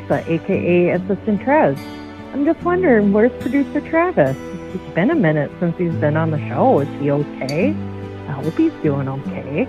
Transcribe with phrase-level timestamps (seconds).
[0.00, 1.78] Teresa, aka Assistant Trez.
[2.32, 4.36] I'm just wondering, where's producer Travis?
[4.74, 6.80] It's been a minute since he's been on the show.
[6.80, 7.70] Is he okay?
[8.28, 9.66] I hope he's doing okay.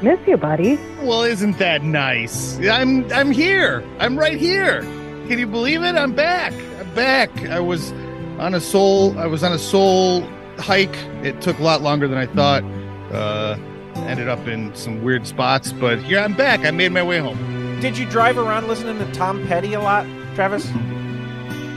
[0.00, 0.76] Miss you, buddy.
[1.02, 2.58] Well, isn't that nice?
[2.60, 3.84] I'm I'm here.
[3.98, 4.82] I'm right here.
[5.28, 5.96] Can you believe it?
[5.96, 6.52] I'm back.
[6.78, 7.30] I'm back.
[7.48, 7.92] I was
[8.38, 9.18] on a soul.
[9.18, 10.22] I was on a soul
[10.56, 10.96] hike.
[11.22, 12.62] It took a lot longer than I thought.
[13.12, 13.58] Uh,
[14.06, 16.60] ended up in some weird spots, but here I'm back.
[16.60, 17.36] I made my way home.
[17.80, 20.68] Did you drive around listening to Tom Petty a lot, Travis?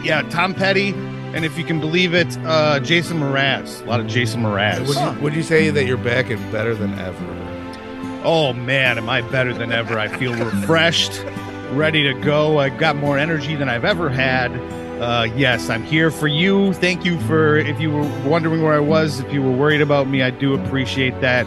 [0.04, 0.90] Yeah, Tom Petty,
[1.34, 3.84] and if you can believe it, uh, Jason Mraz.
[3.84, 4.88] A lot of Jason Mraz.
[4.88, 8.22] Would you, would you say that you're back and better than ever?
[8.24, 10.00] Oh man, am I better than ever?
[10.00, 11.24] I feel refreshed,
[11.72, 12.58] ready to go.
[12.58, 14.52] I've got more energy than I've ever had.
[15.00, 16.74] Uh, yes, I'm here for you.
[16.74, 20.08] Thank you for if you were wondering where I was, if you were worried about
[20.08, 21.46] me, I do appreciate that.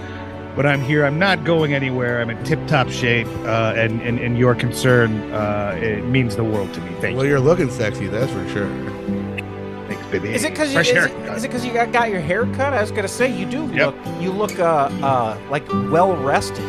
[0.56, 1.04] But I'm here.
[1.04, 2.20] I'm not going anywhere.
[2.20, 6.72] I'm in tip-top shape, uh, and, and and your concern uh, it means the world
[6.74, 6.90] to me.
[7.00, 7.16] Thank Well, you.
[7.16, 8.68] Well, you're looking sexy, that's for sure.
[9.88, 10.32] Thanks, baby.
[10.32, 11.36] Is it because you, Fresh is it, haircut.
[11.36, 12.72] is it 'cause you got, got your hair cut?
[12.72, 13.94] I was gonna say you do Yep.
[14.06, 16.64] look you look uh uh like well rested.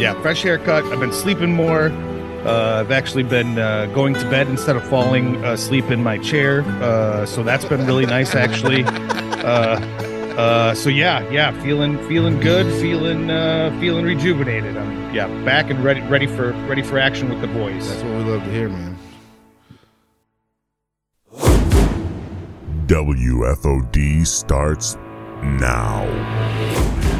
[0.00, 0.82] Yeah, fresh haircut.
[0.86, 1.92] I've been sleeping more.
[2.44, 6.60] Uh, I've actually been uh, going to bed instead of falling asleep in my chair.
[6.82, 8.82] Uh, so that's been really nice, actually.
[10.36, 14.76] Uh, so yeah, yeah, feeling feeling good, feeling uh, feeling rejuvenated.
[14.76, 17.88] I'm yeah back and ready ready for ready for action with the boys.
[17.88, 18.98] That's what we love to hear, man.
[22.86, 24.96] WFOD starts
[25.42, 27.13] now.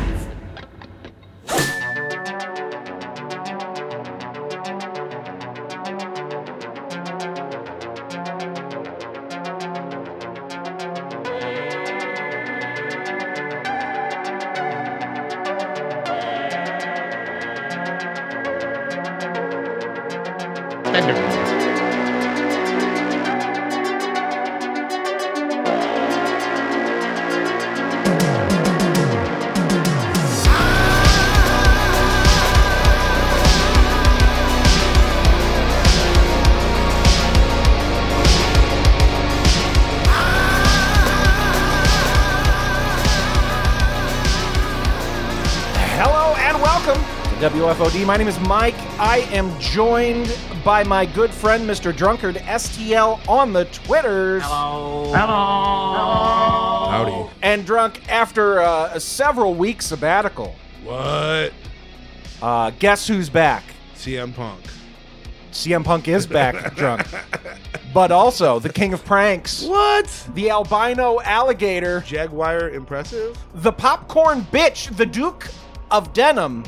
[47.75, 48.07] WFOD.
[48.07, 48.75] My name is Mike.
[49.01, 51.95] I am joined by my good friend Mr.
[51.97, 54.43] Drunkard STL on the Twitters.
[54.45, 55.13] Hello.
[55.13, 56.91] Hello.
[56.91, 57.31] Howdy.
[57.43, 60.55] And drunk after uh, several weeks sabbatical.
[60.85, 61.53] What?
[62.41, 63.65] Uh, guess who's back?
[63.97, 64.61] CM Punk.
[65.51, 67.07] CM Punk is back drunk.
[67.93, 70.07] But also the king of pranks, What?
[70.35, 73.37] the albino alligator, Jaguar impressive?
[73.55, 75.49] the popcorn bitch, the Duke
[75.91, 76.63] of Denim.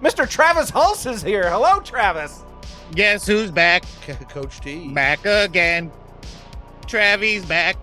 [0.00, 0.28] Mr.
[0.28, 1.48] Travis Hulse is here.
[1.50, 2.42] Hello, Travis.
[2.94, 3.84] Guess who's back?
[4.28, 4.88] Coach T.
[4.92, 5.90] Back again.
[6.86, 7.76] Travis back.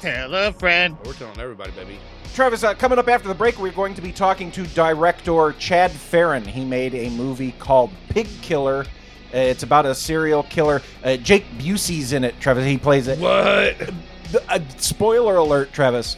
[0.00, 0.96] Tell a friend.
[1.04, 1.98] We're telling everybody, baby.
[2.34, 5.90] Travis, uh, coming up after the break, we're going to be talking to director Chad
[5.92, 6.44] Ferrin.
[6.44, 8.80] He made a movie called Pig Killer.
[9.32, 10.82] Uh, it's about a serial killer.
[11.02, 12.64] Uh, Jake Busey's in it, Travis.
[12.66, 13.18] He plays it.
[13.18, 13.78] What?
[14.32, 16.16] The- uh, spoiler alert, Travis.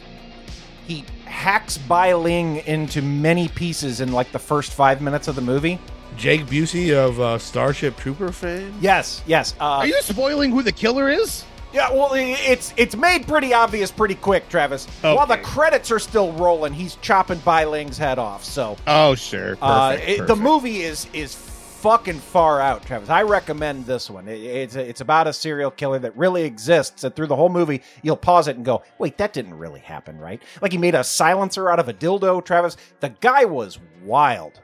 [0.87, 5.41] He hacks Bai Ling into many pieces in like the first five minutes of the
[5.41, 5.79] movie.
[6.17, 8.73] Jake Busey of uh, Starship Trooper fame?
[8.81, 9.53] Yes, yes.
[9.59, 11.45] Uh, Are you spoiling who the killer is?
[11.73, 14.85] Yeah, well, it's it's made pretty obvious pretty quick, Travis.
[15.01, 18.43] While the credits are still rolling, he's chopping Bai Ling's head off.
[18.43, 19.57] So Oh, sure.
[19.57, 21.35] Perfect, uh, it- the movie is is
[21.81, 23.09] fucking far out, Travis.
[23.09, 24.27] I recommend this one.
[24.27, 27.81] It- it's it's about a serial killer that really exists, and through the whole movie,
[28.01, 31.03] you'll pause it and go, "Wait, that didn't really happen, right?" Like he made a
[31.03, 32.77] silencer out of a dildo, Travis.
[32.99, 34.59] The guy was wild.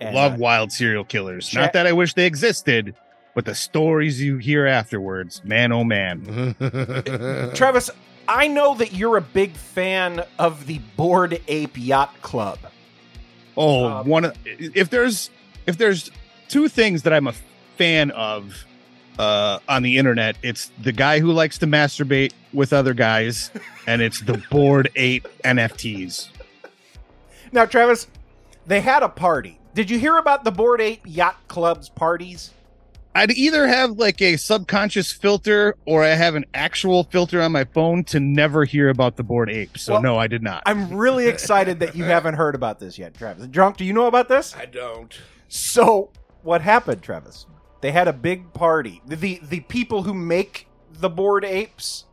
[0.00, 1.48] And, Love uh, wild serial killers.
[1.48, 2.94] Cha- Not that I wish they existed,
[3.34, 6.54] but the stories you hear afterwards, man, oh man.
[7.54, 7.90] Travis,
[8.26, 12.58] I know that you're a big fan of the Bored Ape Yacht Club.
[13.56, 15.30] Oh, Um, one of if there's
[15.66, 16.10] if there's
[16.54, 17.34] two things that I'm a
[17.76, 18.64] fan of
[19.18, 23.50] uh, on the internet, it's the guy who likes to masturbate with other guys,
[23.88, 26.28] and it's the bored ape NFTs.
[27.50, 28.06] Now, Travis,
[28.68, 29.58] they had a party.
[29.74, 32.52] Did you hear about the Bored Ape Yacht Club's parties?
[33.16, 37.64] I'd either have like a subconscious filter or I have an actual filter on my
[37.64, 39.76] phone to never hear about the bored ape.
[39.76, 40.62] So Well, no, I did not.
[40.66, 43.48] I'm really excited that you haven't heard about this yet, Travis.
[43.48, 44.54] Drunk, do you know about this?
[44.54, 45.12] I don't.
[45.48, 46.10] So
[46.44, 47.46] what happened, Travis?
[47.80, 49.02] They had a big party.
[49.06, 52.04] The the, people who make the bored apes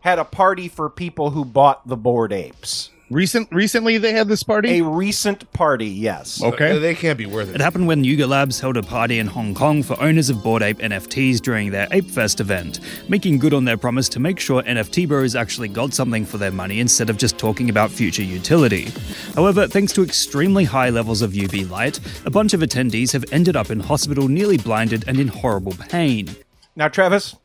[0.00, 2.90] had a party for people who bought the bored apes.
[3.12, 4.78] Recent recently they had this party.
[4.78, 6.42] A recent party, yes.
[6.42, 6.78] okay.
[6.78, 7.56] They can't be worth it.
[7.56, 10.62] It happened when Yuga Labs held a party in Hong Kong for owners of Bored
[10.62, 12.80] Ape NFTs during their Ape Fest event,
[13.10, 16.50] making good on their promise to make sure NFT bros actually got something for their
[16.50, 18.88] money instead of just talking about future utility.
[19.34, 23.56] However, thanks to extremely high levels of UV light, a bunch of attendees have ended
[23.56, 26.34] up in hospital nearly blinded and in horrible pain.
[26.74, 27.36] Now, Travis,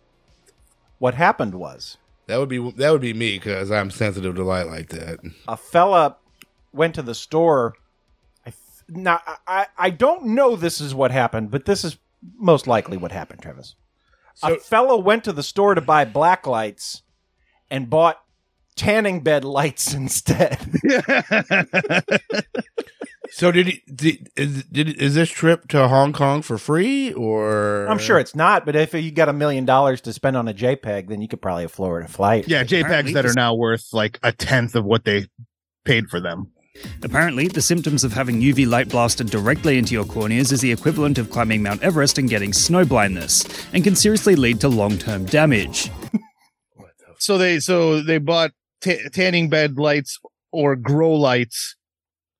[0.99, 1.97] what happened was
[2.27, 5.19] That would be that would be me because I'm sensitive to light like that.
[5.47, 6.17] a fella
[6.73, 7.73] went to the store.
[8.45, 11.97] I f- now I I don't know this is what happened, but this is
[12.37, 13.75] most likely what happened, Travis.
[14.43, 17.01] a So- fella went to the store to buy black lights
[17.71, 18.21] and bought
[18.77, 20.59] tanning bed lights instead.
[23.29, 23.83] So did he?
[23.93, 27.85] Did, is, did is this trip to Hong Kong for free or?
[27.87, 30.53] I'm sure it's not, but if you got a million dollars to spend on a
[30.53, 32.47] JPEG, then you could probably afford a flight.
[32.47, 35.27] yeah, JPEGs that are now worth like a tenth of what they
[35.83, 36.51] paid for them.
[37.03, 41.17] Apparently, the symptoms of having UV light blasted directly into your corneas is the equivalent
[41.17, 45.25] of climbing Mount Everest and getting snow blindness, and can seriously lead to long term
[45.25, 45.91] damage.
[47.19, 48.51] So they so they bought
[48.81, 50.19] ta tanning bed lights
[50.51, 51.75] or grow lights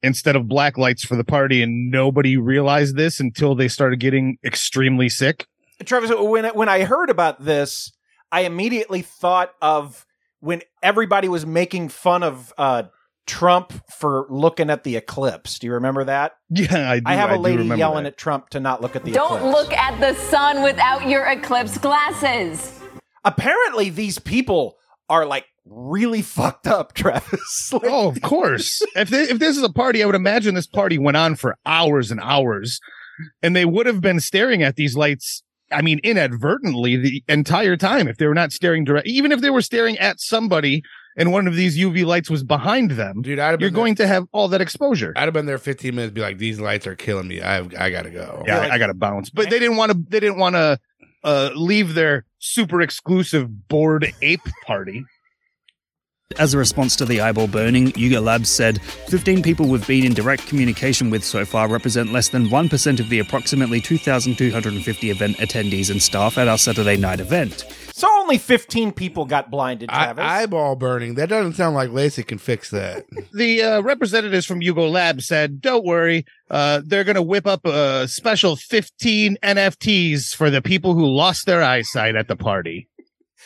[0.03, 4.37] instead of black lights for the party, and nobody realized this until they started getting
[4.45, 5.45] extremely sick.
[5.85, 7.91] Travis, when when I heard about this,
[8.31, 10.05] I immediately thought of
[10.39, 12.83] when everybody was making fun of uh,
[13.25, 15.59] Trump for looking at the eclipse.
[15.59, 16.33] Do you remember that?
[16.49, 18.13] Yeah, I, do, I have a lady yelling that.
[18.13, 19.53] at Trump to not look at the Don't eclipse.
[19.55, 22.79] look at the sun without your eclipse glasses.
[23.25, 24.77] Apparently, these people
[25.09, 27.69] are like really fucked up, Travis.
[27.73, 28.81] Like, Oh, of course.
[28.95, 31.57] if they, if this is a party, I would imagine this party went on for
[31.65, 32.79] hours and hours,
[33.41, 35.43] and they would have been staring at these lights.
[35.69, 38.07] I mean, inadvertently the entire time.
[38.07, 40.81] If they were not staring direct, even if they were staring at somebody,
[41.17, 43.37] and one of these UV lights was behind them, dude.
[43.39, 45.11] I'd have you're been going to have all that exposure.
[45.17, 46.13] I'd have been there 15 minutes.
[46.13, 47.41] Be like, these lights are killing me.
[47.41, 48.43] I I gotta go.
[48.47, 49.29] yeah, like- I, I got to bounce.
[49.29, 49.97] But they didn't want to.
[50.07, 50.79] They didn't want to
[51.25, 55.05] uh, leave their super exclusive bored ape party.
[56.37, 60.13] As a response to the eyeball burning, Yuga Labs said 15 people we've been in
[60.13, 65.89] direct communication with so far represent less than 1% of the approximately 2,250 event attendees
[65.89, 67.65] and staff at our Saturday night event.
[67.97, 70.13] So only 15 people got blinded, I,
[70.43, 71.15] eyeball burning.
[71.15, 73.07] That doesn't sound like LASIK can fix that.
[73.33, 77.65] the uh, representatives from Yuga Lab said, "Don't worry, uh, they're going to whip up
[77.65, 82.87] a special 15 NFTs for the people who lost their eyesight at the party.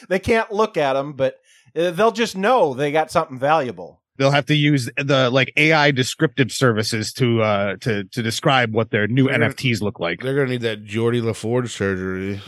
[0.10, 1.40] they can't look at them, but
[1.74, 4.02] uh, they'll just know they got something valuable.
[4.18, 8.92] They'll have to use the like AI descriptive services to uh, to to describe what
[8.92, 12.42] their new They're- NFTs look like." They're gonna need that Geordie LaForge surgery.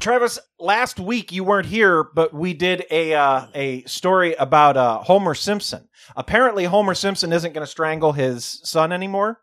[0.00, 4.98] Travis, last week you weren't here, but we did a uh, a story about uh,
[4.98, 5.88] Homer Simpson.
[6.16, 9.40] Apparently, Homer Simpson isn't going to strangle his son anymore.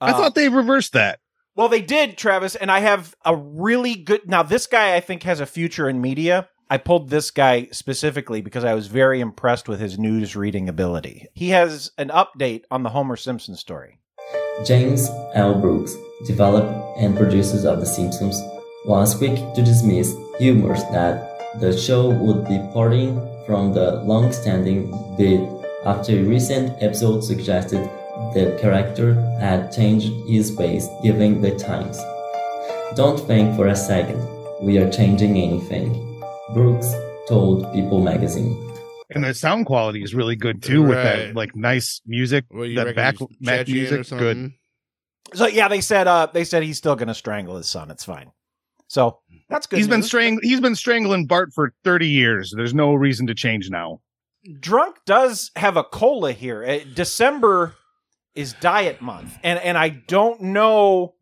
[0.00, 1.18] I Uh, thought they reversed that.
[1.56, 4.26] Well, they did, Travis, and I have a really good.
[4.26, 6.48] Now, this guy I think has a future in media.
[6.70, 11.28] I pulled this guy specifically because I was very impressed with his news reading ability.
[11.34, 13.98] He has an update on the Homer Simpson story.
[14.64, 15.54] James L.
[15.60, 15.94] Brooks,
[16.26, 18.40] developer and producers of The Simpsons,
[18.84, 25.40] was quick to dismiss rumors that the show would be parting from the long-standing bit
[25.84, 27.80] after a recent episode suggested
[28.34, 31.98] the character had changed his ways given the times.
[32.96, 34.20] Don't think for a second
[34.60, 36.22] we are changing anything,
[36.52, 36.92] Brooks
[37.28, 38.60] told People magazine.
[39.10, 42.86] And the sound quality is really good too, with that like nice music, What, that
[42.86, 44.52] reckon back he's back music, good.
[45.34, 47.90] So yeah, they said uh they said he's still going to strangle his son.
[47.90, 48.32] It's fine.
[48.88, 49.78] So that's good.
[49.78, 50.06] He's been news.
[50.06, 52.52] strang- He's been strangling Bart for thirty years.
[52.56, 54.00] There's no reason to change now.
[54.60, 56.62] Drunk does have a cola here.
[56.64, 57.74] Uh, December
[58.34, 61.14] is diet month, and and I don't know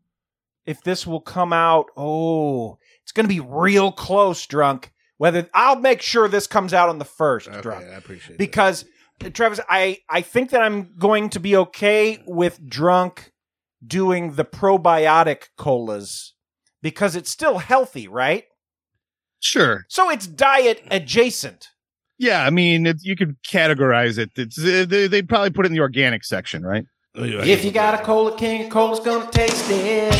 [0.65, 1.85] if this will come out.
[1.95, 4.91] Oh, it's going to be real close, Drunk.
[5.17, 8.83] Whether I'll make sure this comes out on the first, Okay, Drunk, I appreciate because
[9.23, 13.31] uh, Travis, I I think that I'm going to be okay with Drunk
[13.85, 16.32] doing the probiotic colas
[16.83, 18.43] because it's still healthy, right?
[19.39, 19.85] Sure.
[19.87, 21.69] So it's diet adjacent.
[22.19, 24.29] Yeah, I mean, it, you could categorize it.
[24.35, 26.85] It's, uh, they, would probably put it in the organic section, right?
[27.15, 30.13] If you got a cola king, cola's gonna taste it.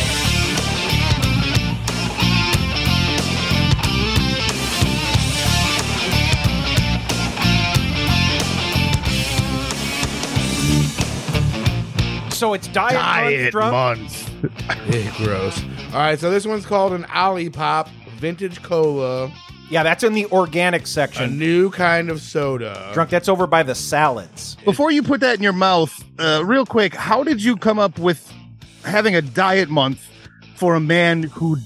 [12.31, 14.43] So it's diet, diet month.
[14.67, 15.17] month.
[15.17, 15.63] gross.
[15.93, 19.31] All right, so this one's called an Olipop Vintage Cola,
[19.69, 21.21] Yeah, that's in the organic section.
[21.23, 21.37] a section.
[21.39, 22.89] new kind of soda.
[22.95, 23.11] Drunk.
[23.11, 24.55] That's over by the salads.
[24.65, 27.99] Before you put that in your mouth, uh, real quick, how did you come up
[27.99, 28.31] with
[28.83, 29.99] having a diet month
[30.55, 31.57] for a man who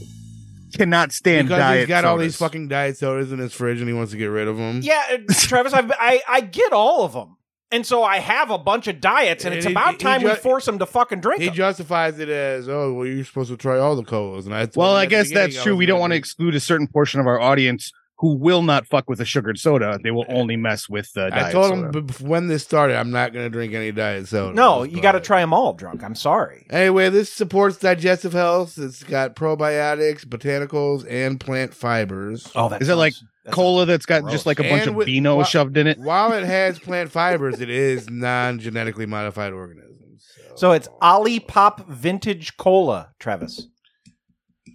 [0.75, 1.79] cannot stand because diet?
[1.81, 2.34] he's got all sodas?
[2.34, 4.81] these fucking diet sodas in his fridge and he wants to get rid of them.
[4.84, 7.37] Yeah, uh, Travis, I've, I I get all of them,
[7.71, 10.24] and so I have a bunch of diets, and And it's he- about he time
[10.24, 11.55] we ju- force him to fucking drink He them.
[11.55, 14.45] justifies it as, oh, well, you're supposed to try all the colas.
[14.45, 15.74] And I told Well, him I the guess beginning that's I true.
[15.74, 18.63] was We don't gonna want to exclude a certain portion of our audience who will
[18.63, 20.00] not fuck with a sugared soda.
[20.01, 22.00] They will only mess with uh, I diet told soda.
[22.00, 24.55] him b- when this started, I'm not going to drink any diet soda.
[24.55, 26.03] no, you got to try them all, drunk.
[26.03, 26.65] I'm sorry.
[26.71, 28.79] Anyway, this supports digestive health.
[28.79, 32.50] It's got probiotics, botanicals, and plant fibers.
[32.55, 33.13] Oh, that Is it like
[33.47, 34.33] sounds- that Cola that's got gross.
[34.33, 35.97] just like a bunch And of with- Beano wha- shoved in it.
[35.99, 40.25] While it has plant fibers, it is non-genetically modified organisms.
[40.47, 43.67] sounds- So it's Olipop Vintage Cola, Travis.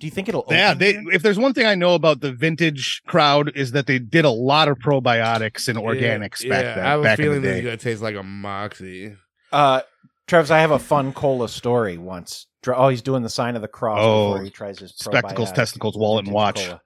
[0.01, 0.45] Do you think it'll?
[0.51, 4.01] Yeah, they, if there's one thing I know about the vintage crowd is that they
[4.01, 6.85] did a lot of probiotics and organics yeah, back yeah, then.
[6.87, 9.15] I have a back in feeling the this is going to taste like a Moxie.
[9.53, 9.83] Uh,
[10.27, 12.47] Travis, I have a fun cola story once.
[12.67, 15.97] Oh, he's doing the sign of the cross Oh, before he tries his spectacles, testicles,
[15.97, 16.65] wallet, and watch.
[16.67, 16.81] cola.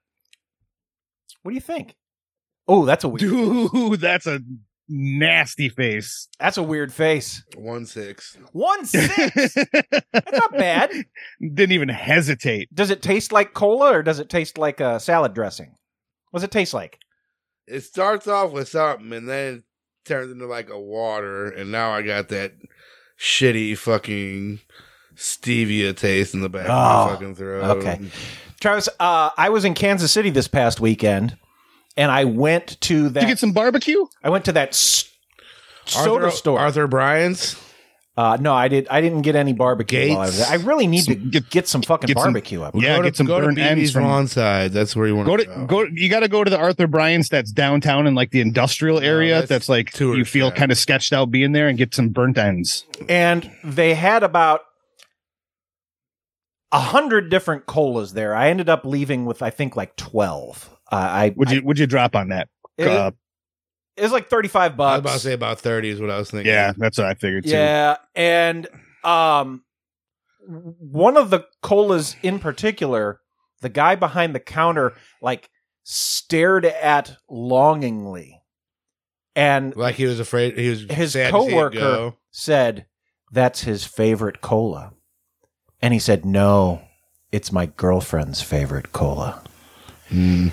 [1.47, 1.95] What do you think?
[2.67, 3.21] Oh, that's a weird.
[3.21, 4.41] Dude, that's a
[4.89, 6.27] nasty face.
[6.41, 7.45] That's a weird face.
[7.55, 8.37] One six.
[8.51, 9.55] One six.
[9.55, 10.91] that's not bad.
[11.41, 12.75] Didn't even hesitate.
[12.75, 15.77] Does it taste like cola or does it taste like a salad dressing?
[16.33, 16.99] What does it taste like?
[17.69, 19.65] It starts off with something and then it
[20.05, 22.55] turns into like a water, and now I got that
[23.21, 24.59] shitty fucking
[25.17, 27.65] stevia taste in the back of Oh, my fucking throat.
[27.79, 28.01] okay.
[28.61, 31.37] Travis, uh, I was in Kansas City this past weekend,
[31.97, 33.21] and I went to that.
[33.21, 34.07] Did you get some barbecue?
[34.25, 35.11] I went to that s-
[35.87, 36.59] soda Arthur, store.
[36.59, 37.63] Arthur Bryant's.
[38.19, 38.89] Uh, no, I did.
[38.89, 40.09] I didn't get any barbecue.
[40.09, 40.47] While I, was there.
[40.49, 42.75] I really need to get, get- some fucking get some- barbecue up.
[42.75, 44.73] Yeah, go to, get some go burnt to ends BB's from- Lawnside.
[44.73, 45.83] That's where you want Go to to go.
[45.83, 49.35] You got to go to the Arthur Bryant's that's downtown in like the industrial area.
[49.41, 50.59] that's that's, like tourist you feel trap.
[50.59, 52.87] kind of sketched out being there and get some burnt ends.
[53.07, 54.63] and they had about
[56.73, 58.35] a hundred different colas there.
[58.35, 60.69] I ended up leaving with I think like twelve.
[60.91, 62.49] Uh, I Would you would you drop on that?
[62.79, 63.11] It, Uh,
[63.97, 65.01] it was like thirty five I was bucks.
[65.01, 66.53] about to say about thirty is what I was thinking.
[66.53, 67.51] yeah, that's what I figured too.
[67.51, 68.67] Yeah, and
[69.05, 69.65] um,
[70.47, 73.21] one of the colas in particular,
[73.63, 74.93] the guy behind the counter
[75.23, 75.49] like
[75.83, 78.41] stared at longingly,
[79.35, 80.59] and like he was afraid.
[80.59, 82.17] He was his sad to see it coworker go.
[82.31, 82.87] said
[83.33, 84.93] that's his favorite cola,
[85.81, 86.83] and he said no,
[87.33, 89.43] it's my girlfriend's favorite cola,
[90.09, 90.49] hmm.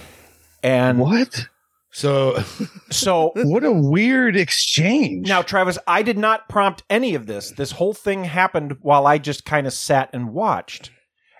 [0.61, 1.47] and What?
[1.93, 2.43] So
[2.89, 5.27] so What a weird exchange.
[5.27, 7.51] Now, Travis, I did not prompt any of this.
[7.51, 10.91] This whole thing happened while I just kind of sat and watched.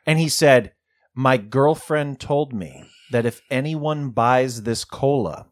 [0.05, 0.73] And he said,
[1.15, 5.47] My girlfriend told me that if anyone buys this cola,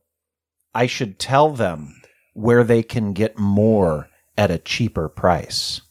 [0.73, 2.01] I should tell them
[2.33, 4.07] where they can get more
[4.37, 5.81] at a cheaper price.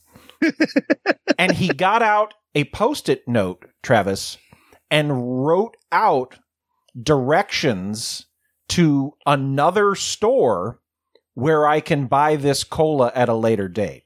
[1.39, 4.39] And he got out a post it note, Travis,
[4.91, 6.37] and wrote out
[7.01, 8.27] directions
[8.69, 10.81] to another store
[11.35, 14.05] where I can buy this cola at a later date.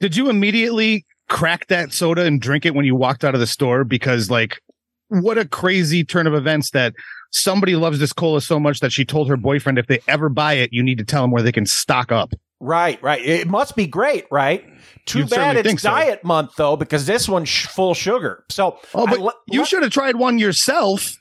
[0.00, 3.46] Did you immediately crack that soda and drink it when you walked out of the
[3.46, 3.84] store?
[3.84, 4.60] Because like,
[5.08, 6.94] what a crazy turn of events that
[7.32, 10.54] somebody loves this cola so much that she told her boyfriend if they ever buy
[10.54, 12.32] it, you need to tell them where they can stock up.
[12.60, 13.20] Right, right.
[13.24, 14.64] It must be great, right?
[15.04, 15.90] Too You'd bad it's think so.
[15.90, 18.44] diet month though, because this one's sh- full sugar.
[18.50, 21.16] So, Oh, but you should have tried one yourself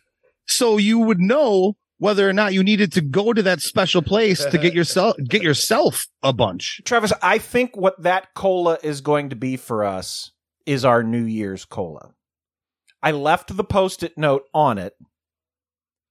[0.48, 4.44] so you would know whether or not you needed to go to that special place
[4.46, 6.82] to get yourself get yourself a bunch.
[6.86, 7.12] Travis.
[7.22, 10.32] I think what that cola is going to be for us
[10.66, 12.12] is our New Year's cola.
[13.04, 14.94] I left the post-it note on it,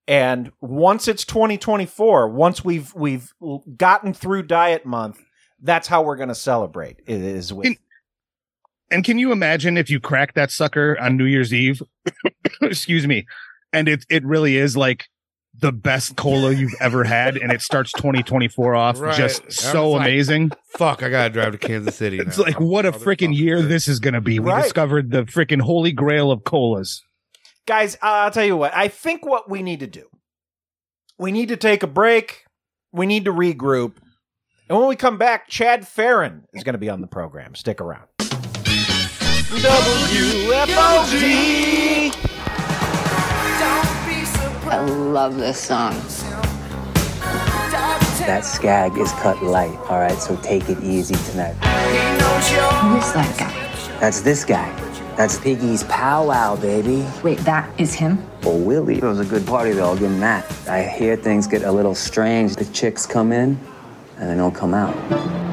[0.07, 3.33] and once it's 2024, once we've we've
[3.77, 5.19] gotten through diet month,
[5.63, 7.01] that's how we're going to celebrate.
[7.07, 7.77] It is with In-
[8.91, 11.83] And can you imagine if you crack that sucker on New Year's Eve?
[12.63, 13.27] Excuse me.
[13.73, 15.07] And it it really is like
[15.57, 19.17] the best cola you've ever had, and it starts 2024 off Right.
[19.17, 20.51] just so like, amazing.
[20.77, 22.19] fuck, I gotta drive to Kansas City.
[22.19, 24.39] It's like what a freaking year this is gonna be.
[24.41, 24.65] We Right.
[24.65, 27.03] discovered the freaking holy grail of colas.
[27.67, 28.75] Guys, I'll tell you what.
[28.77, 30.05] I think what we need to do,
[31.19, 32.45] we need to take a break.
[32.93, 33.95] We need to regroup.
[34.69, 37.55] And when we come back, Chad Ferrin is going to be on the program.
[37.55, 38.09] Stick around.
[38.19, 39.75] WFOD.
[44.67, 45.95] I love this song.
[48.27, 50.19] That skag is cut light, all right?
[50.19, 51.55] So take it easy tonight.
[51.55, 53.99] Who's that guy?
[54.01, 54.84] That's this guy.
[55.17, 57.07] That's Piggy's powwow, baby.
[57.23, 58.19] Wait, that is him?
[58.43, 58.97] Oh, Willie.
[58.97, 60.45] It was a good party, though, I'll give him that.
[60.69, 62.57] I hear things get a little strange.
[62.57, 63.59] The chicks come in,
[64.19, 64.95] and they don't come out.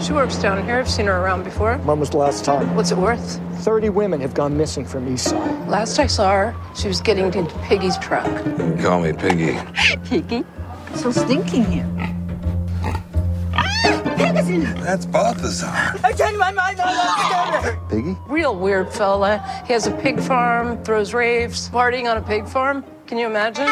[0.02, 0.80] She works down here.
[0.80, 1.78] I've seen her around before.
[1.78, 2.76] When was the last time?
[2.76, 3.40] What's it worth?
[3.60, 5.68] 30 women have gone missing from Eastside.
[5.68, 8.26] Last I saw her, she was getting into Piggy's truck.
[8.80, 9.60] Call me Piggy.
[10.06, 10.44] Piggy?
[10.96, 11.88] So stinky here.
[14.60, 15.68] That's Balthazar.
[16.04, 17.80] I changed my mind altogether.
[17.90, 18.18] Piggy?
[18.28, 19.40] Real weird fella.
[19.66, 22.84] He has a pig farm, throws raves, partying on a pig farm.
[23.08, 23.68] Can you imagine?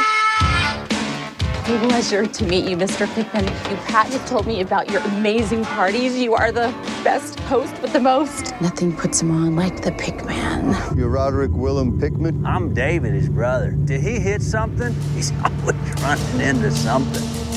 [1.65, 3.13] Pleasure to meet you, Mr.
[3.13, 3.43] Pickman.
[3.45, 6.17] You Pat have told me about your amazing parties.
[6.17, 8.59] You are the best host with the most.
[8.59, 10.75] Nothing puts him on like the Pickman.
[10.97, 12.43] You're Roderick Willem Pickman?
[12.45, 13.71] I'm David, his brother.
[13.71, 14.95] Did he hit something?
[15.13, 17.48] He's always running into something.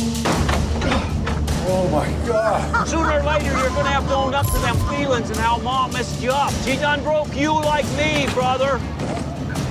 [1.64, 2.88] Oh my God.
[2.88, 5.92] Sooner or later, you're gonna have to own up to them feelings and how mom
[5.92, 6.52] messed you up.
[6.64, 8.78] She done broke you like me, brother.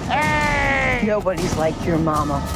[0.07, 1.03] Hey!
[1.05, 2.39] Nobody's like your mama.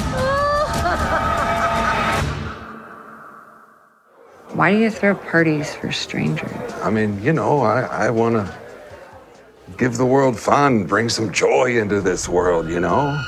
[4.53, 6.49] Why do you throw parties for strangers?
[6.81, 8.57] I mean, you know, I, I want to
[9.77, 13.21] give the world fun, bring some joy into this world, you know?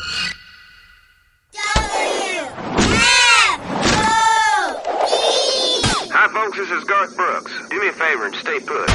[6.67, 7.53] This is Garth Brooks.
[7.69, 8.91] Do me a favor and stay put.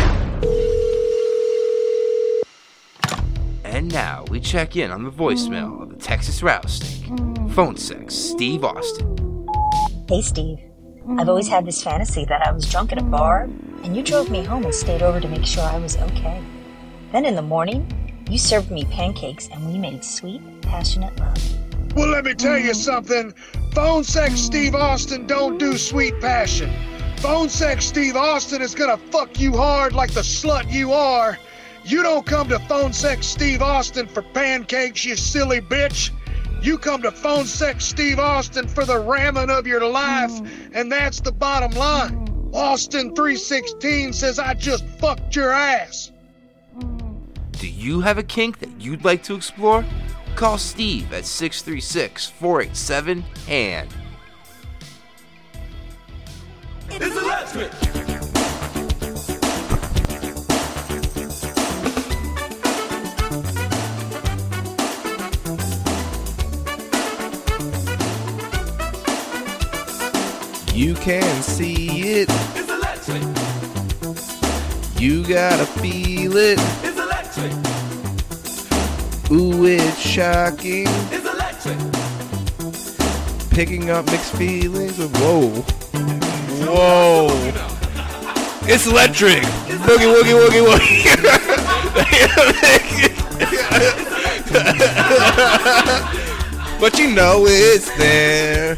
[3.64, 7.09] And now we check in on the voicemail of the Texas Rattlesnake.
[7.52, 9.49] Phone sex, Steve Austin.
[10.07, 10.59] Hey, Steve.
[11.19, 13.45] I've always had this fantasy that I was drunk at a bar,
[13.85, 16.45] and you drove me home and stayed over to make sure I was okay.
[17.11, 17.91] Then in the morning,
[18.28, 21.39] you served me pancakes, and we made sweet, passionate love.
[21.95, 23.32] Well, let me tell you something.
[23.73, 26.71] Phone sex Steve Austin don't do sweet passion.
[27.23, 31.39] Phone sex Steve Austin is gonna fuck you hard like the slut you are.
[31.85, 36.11] You don't come to phone sex Steve Austin for pancakes, you silly bitch.
[36.61, 40.32] You come to phone sex Steve Austin for the ramming of your life,
[40.75, 42.50] and that's the bottom line.
[42.52, 46.11] Austin 316 says I just fucked your ass.
[47.52, 49.85] Do you have a kink that you'd like to explore?
[50.35, 54.01] Call Steve at 636 487 HAND.
[57.00, 57.73] It's electric.
[70.75, 71.87] You can see
[72.21, 72.28] it.
[72.57, 73.23] It's electric.
[75.00, 76.59] You gotta feel it.
[76.83, 77.52] It's electric.
[79.31, 80.87] Ooh, it's shocking.
[81.13, 81.78] It's electric.
[83.50, 84.99] Picking up mixed feelings.
[84.99, 85.63] of- Whoa.
[86.66, 87.28] Whoa.
[88.64, 89.42] It's electric.
[89.82, 91.02] Boogie, woogie, woogie, woogie.
[96.80, 98.76] but you know it's there.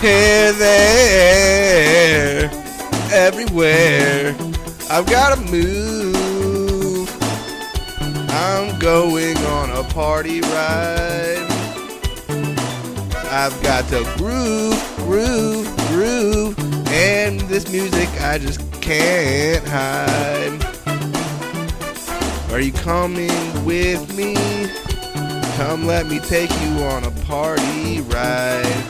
[0.00, 2.50] Here, there.
[3.12, 4.34] Everywhere.
[4.88, 7.10] I've gotta move.
[8.30, 11.46] I'm going on a party ride.
[13.30, 15.45] I've got to groove, groove,
[17.76, 20.64] music I just can't hide.
[22.50, 24.34] Are you coming with me?
[25.58, 28.82] Come let me take you on a party ride.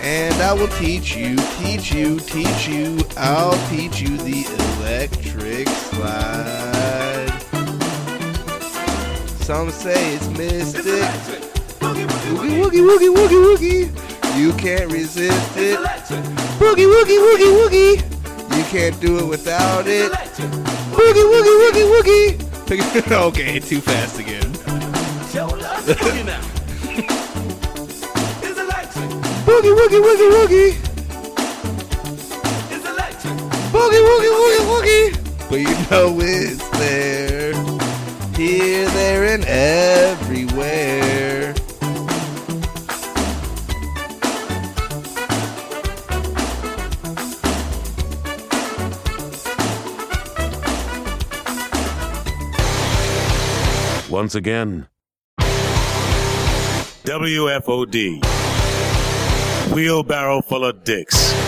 [0.00, 4.46] And I will teach you, teach you, teach you, I'll teach you the
[4.80, 7.28] electric slide.
[9.42, 11.02] Some say it's mystic.
[11.80, 14.38] Woogie, woogie, woogie, woogie, woogie.
[14.38, 15.87] You can't resist it.
[16.58, 17.94] Boogie, woogie, woogie, woogie.
[18.56, 20.10] You can't do it without it.
[20.90, 23.12] Boogie, woogie, woogie, woogie.
[23.28, 24.52] okay, too fast again.
[29.46, 30.70] Boogie, woogie, woogie, woogie.
[33.72, 35.06] Boogie, woogie, woogie, woogie.
[35.48, 37.54] But you know it's there.
[38.34, 41.07] Here, there, and everywhere.
[54.18, 54.88] Once again,
[57.04, 58.20] WFOD.
[59.72, 61.47] Wheelbarrow full of dicks.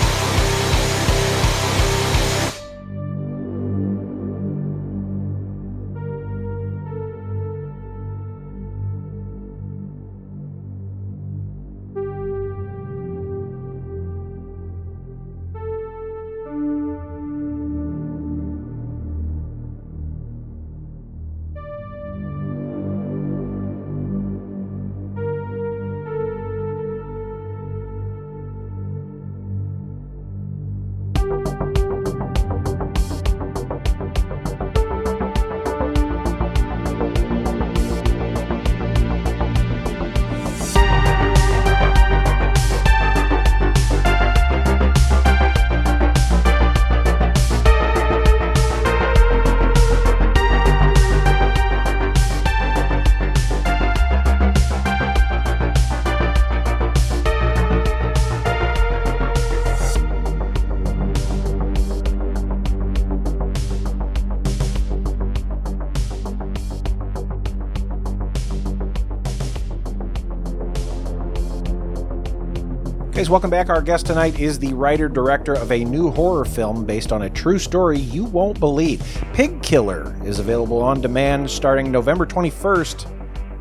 [73.31, 73.69] Welcome back.
[73.69, 77.31] Our guest tonight is the writer director of a new horror film based on a
[77.31, 79.01] true story you won't believe.
[79.35, 83.07] Pig Killer is available on demand starting November 21st.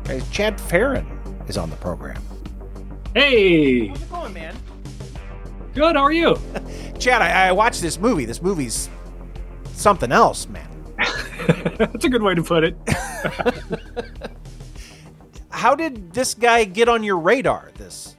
[0.08, 1.06] Uh, Chad Ferrin
[1.46, 2.20] is on the program.
[3.14, 4.56] Hey, How's it going, man?
[5.72, 5.94] good.
[5.94, 6.36] How are you?
[6.98, 8.24] Chad, I, I watched this movie.
[8.24, 8.90] This movie's
[9.74, 10.68] something else, man.
[11.78, 12.76] That's a good way to put it.
[15.50, 17.70] How did this guy get on your radar?
[17.76, 18.09] This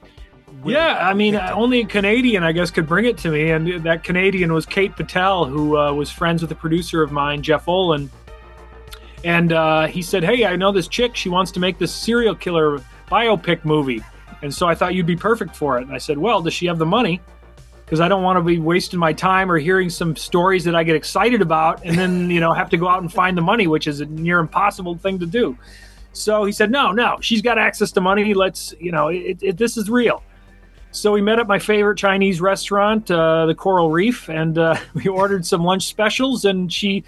[0.64, 4.04] Yeah, I mean, only a Canadian, I guess, could bring it to me, and that
[4.04, 8.10] Canadian was Kate Patel, who uh, was friends with a producer of mine, Jeff Olin.
[9.24, 11.16] And uh, he said, "Hey, I know this chick.
[11.16, 14.02] She wants to make this serial killer biopic movie,
[14.42, 16.66] and so I thought you'd be perfect for it." And I said, "Well, does she
[16.66, 17.20] have the money?"
[17.84, 20.82] Because I don't want to be wasting my time or hearing some stories that I
[20.82, 23.66] get excited about, and then you know have to go out and find the money,
[23.66, 25.56] which is a near impossible thing to do.
[26.12, 28.34] So he said, "No, no, she's got access to money.
[28.34, 30.22] Let's, you know, it, it, this is real."
[30.94, 35.08] So we met at my favorite Chinese restaurant, uh, the Coral Reef, and uh, we
[35.08, 36.44] ordered some lunch specials.
[36.44, 37.02] And she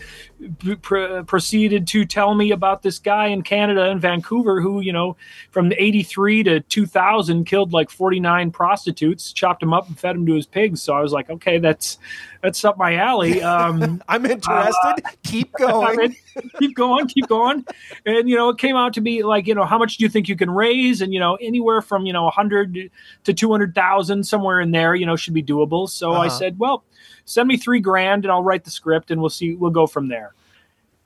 [0.82, 5.16] pr- proceeded to tell me about this guy in Canada in Vancouver who, you know,
[5.50, 10.34] from '83 to 2000, killed like 49 prostitutes, chopped them up, and fed them to
[10.34, 10.82] his pigs.
[10.82, 11.98] So I was like, okay, that's
[12.42, 13.40] that's up my alley.
[13.54, 15.02] Um, I'm interested.
[15.22, 16.00] keep going.
[16.00, 16.16] In-
[16.58, 17.64] keep going, keep going.
[18.04, 20.08] And you know, it came out to be like, you know, how much do you
[20.10, 21.00] think you can raise?
[21.00, 22.90] And you know, anywhere from you know 100
[23.24, 25.88] to 200,000, somewhere in there, you know, should be doable.
[25.88, 26.28] So I Uh-huh.
[26.30, 26.84] said, well,
[27.24, 29.54] send me three grand, and I'll write the script, and we'll see.
[29.54, 30.34] We'll go from there.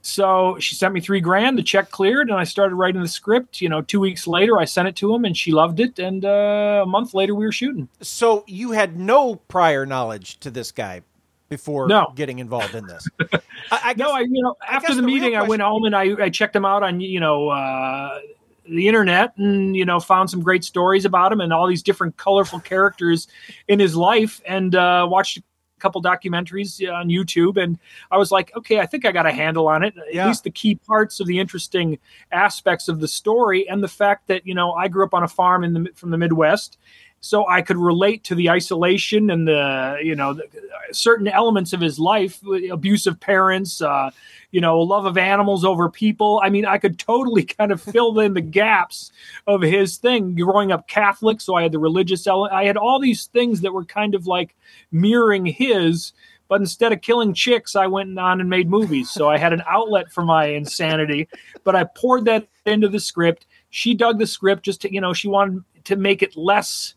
[0.01, 1.59] So she sent me three grand.
[1.59, 3.61] The check cleared, and I started writing the script.
[3.61, 5.99] You know, two weeks later, I sent it to him, and she loved it.
[5.99, 7.89] And uh, a month later, we were shooting.
[8.01, 11.03] So you had no prior knowledge to this guy
[11.49, 12.13] before No.
[12.15, 13.09] getting involved in this.
[13.71, 15.95] I, I no, I you know after guess the the meeting, I went home and
[15.97, 18.21] I, I checked him out on you know uh,
[18.69, 22.17] the internet and you know found some great stories about him and all these different
[22.17, 23.29] colorful characters
[23.67, 25.43] in his life and uh, watched a
[25.79, 27.79] couple documentaries on YouTube and
[28.11, 29.95] I was like, okay, I think I got a handle on it.
[30.11, 30.25] Yeah.
[30.25, 31.99] At least the key parts of the interesting
[32.33, 35.29] aspects of the story and the fact that you know I grew up on a
[35.29, 36.79] farm in the from the Midwest.
[37.21, 40.45] So I could relate to the isolation and the, you know, the,
[40.93, 44.11] certain elements of his life, abusive parents, uh,
[44.51, 46.41] you know, love of animals over people.
[46.43, 49.11] I mean, I could totally kind of fill in the gaps
[49.47, 50.37] of his thing.
[50.37, 52.55] Growing up Catholic, so I had the religious element.
[52.55, 54.55] I had all these things that were kind of like
[54.93, 56.13] mirroring his.
[56.49, 59.11] But instead of killing chicks, I went on and made movies.
[59.11, 61.29] So I had an outlet for my insanity.
[61.63, 63.47] But I poured that into the script.
[63.69, 66.95] She dug the script just to, you know, she wanted to make it less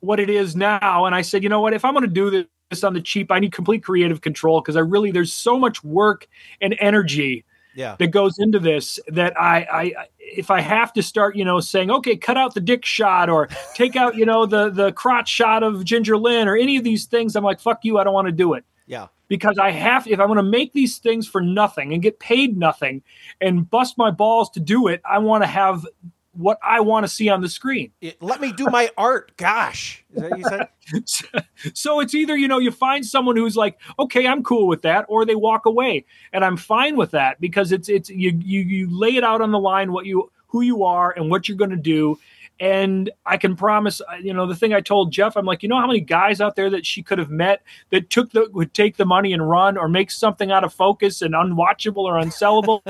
[0.00, 1.04] what it is now.
[1.06, 1.74] And I said, you know what?
[1.74, 4.76] If I'm going to do this on the cheap, I need complete creative control because
[4.76, 6.26] I really there's so much work
[6.60, 7.96] and energy Yeah.
[7.98, 11.90] that goes into this that I, I if I have to start, you know, saying,
[11.90, 15.62] okay, cut out the dick shot or take out, you know, the the crotch shot
[15.62, 18.26] of Ginger Lynn or any of these things, I'm like, fuck you, I don't want
[18.26, 19.06] to do it Yeah.
[19.28, 22.56] because I have if I'm going to make these things for nothing and get paid
[22.58, 23.02] nothing
[23.40, 25.86] and bust my balls to do it, I want to have
[26.38, 27.92] what I want to see on the screen.
[28.00, 29.36] It- let me do my art.
[29.36, 30.04] Gosh.
[30.14, 30.44] Is that what you
[31.04, 31.44] said?
[31.74, 35.04] so it's either you know you find someone who's like okay i'm cool with that
[35.08, 38.88] or they walk away and i'm fine with that because it's it's you you, you
[38.90, 41.70] lay it out on the line what you who you are and what you're going
[41.70, 42.18] to do
[42.60, 45.68] and i can promise uh, you know the thing i told jeff i'm like you
[45.68, 48.74] know how many guys out there that she could have met that took the would
[48.74, 52.80] take the money and run or make something out of focus and unwatchable or unsellable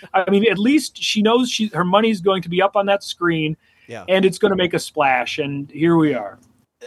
[0.14, 3.02] i mean at least she knows she her money's going to be up on that
[3.02, 3.56] screen
[3.88, 4.04] Yeah.
[4.08, 6.38] and it's going to make a splash and here we are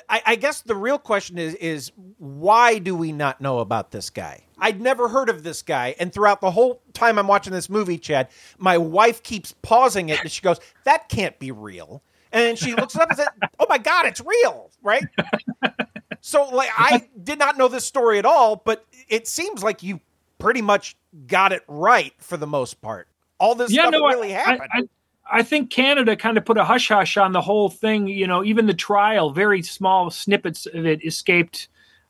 [0.08, 4.10] I, I guess the real question is is why do we not know about this
[4.12, 4.43] guy?
[4.60, 7.97] I'd never heard of this guy, and throughout the whole time I'm watching this movie,
[7.97, 8.28] Chad,
[8.60, 12.96] my wife keeps pausing it, and she goes, "That can't be real." And she looks
[12.96, 13.28] it up and says,
[13.60, 15.04] "Oh my god, it's real!" Right?
[16.22, 20.00] so, like, I did not know this story at all, but it seems like you
[20.38, 20.96] pretty much
[21.28, 23.08] got it right for the most part.
[23.39, 24.70] All this stuff I- really I, happened.
[24.74, 24.84] I,
[25.32, 28.08] I think Canada kind of put a hush hush on the whole thing.
[28.08, 31.68] You know, even the trial, very small snippets of it escaped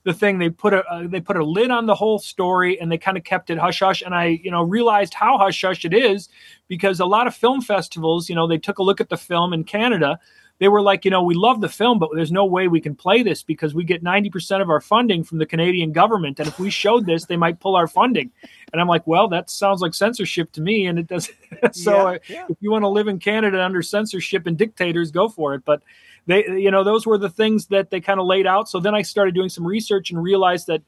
[0.09, 0.39] the thing.
[0.39, 3.17] They put a uh, they put a lid on the whole story, and they kind
[3.17, 4.01] of kept it hush hush.
[4.01, 6.29] And I, you know, realized how hush hush it is
[6.67, 9.53] because a lot of film festivals, you know, they took a look at the film
[9.53, 10.19] in Canada.
[10.57, 12.93] They were like, you know, we love the film, but there's no way we can
[12.93, 16.37] play this because we get 90% of our funding from the Canadian government.
[16.37, 18.29] And if we showed this, they might pull our funding.
[18.73, 20.85] And I'm like, well, that sounds like censorship to me.
[20.85, 21.33] And it doesn't.
[21.71, 22.45] so Yeah, uh, yeah.
[22.49, 25.63] if you want to live in Canada under censorship and dictators, go for it.
[25.63, 25.81] But
[26.29, 28.69] they, you know, those were the things that they kind of laid out.
[28.69, 30.81] So then I started doing some research and realized that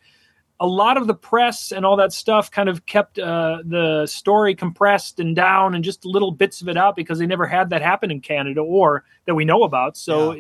[0.60, 4.54] a lot of the press and all that stuff kind of kept uh, the story
[4.54, 7.82] compressed and down and just little bits of it out because they never had that
[7.82, 9.98] happen in Canada or that we know about.
[9.98, 10.38] So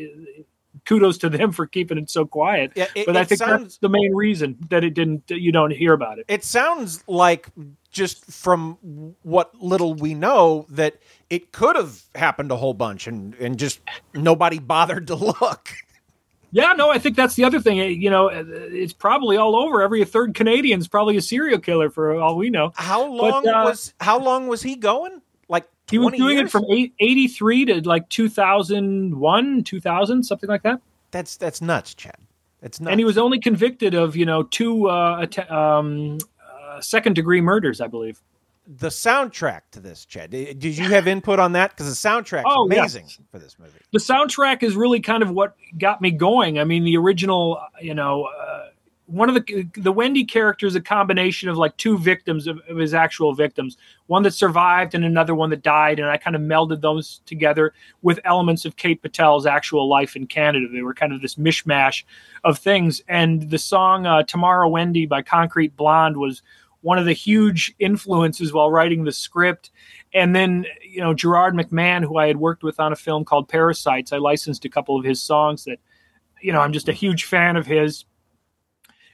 [0.85, 2.71] kudos to them for keeping it so quiet.
[2.75, 5.23] Yeah, it- but I think that's the main reason that it didn't.
[5.29, 6.25] You don't hear about it.
[6.27, 7.49] It sounds like
[7.91, 10.95] just from what little we know that
[11.29, 13.79] it could have happened a whole bunch and and just
[14.13, 15.69] nobody bothered to look.
[16.53, 17.77] Yeah, no, I think that's the other thing.
[18.01, 19.81] You know, it's probably all over.
[19.81, 22.73] Every third Canadian's probably a serial killer for all we know.
[22.75, 25.20] How But, long uh, was how long was he going?
[25.91, 26.47] He was doing years?
[26.47, 30.81] it from eight, 83 to like 2001, 2000, something like that.
[31.11, 32.15] That's that's nuts, Chad.
[32.61, 32.91] It's nuts.
[32.91, 37.41] And he was only convicted of, you know, two uh, att- um, uh, second degree
[37.41, 38.21] murders, I believe.
[38.67, 40.29] the soundtrack to this, Chad.
[40.31, 41.71] Did you have input on that?
[41.71, 42.77] Because the soundtrack's Oh, yes.
[42.95, 43.79] amazing for this movie.
[43.91, 46.59] the soundtrack is really kind of what got me going.
[46.59, 48.65] I mean, the original, you know, uh,
[49.11, 52.77] one of the the Wendy character is a combination of like two victims of, of
[52.77, 56.41] his actual victims, one that survived and another one that died, and I kind of
[56.41, 60.67] melded those together with elements of Kate Patel's actual life in Canada.
[60.71, 62.03] They were kind of this mishmash
[62.43, 66.41] of things, and the song uh, "Tomorrow Wendy" by Concrete Blonde was
[66.81, 69.71] one of the huge influences while writing the script.
[70.13, 73.47] And then, you know, Gerard McMahon, who I had worked with on a film called
[73.47, 75.79] Parasites, I licensed a couple of his songs that,
[76.41, 78.05] you know, I'm just a huge fan of his.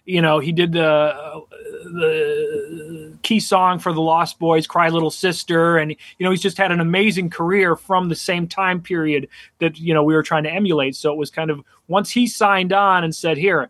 [0.08, 1.42] You know, he did the uh,
[1.84, 6.58] the key song for the Lost Boys, "Cry Little Sister," and you know, he's just
[6.58, 9.28] had an amazing career from the same time period
[9.60, 10.96] that you know we were trying to emulate.
[10.96, 13.68] So it was kind of once he signed on and said, "Here,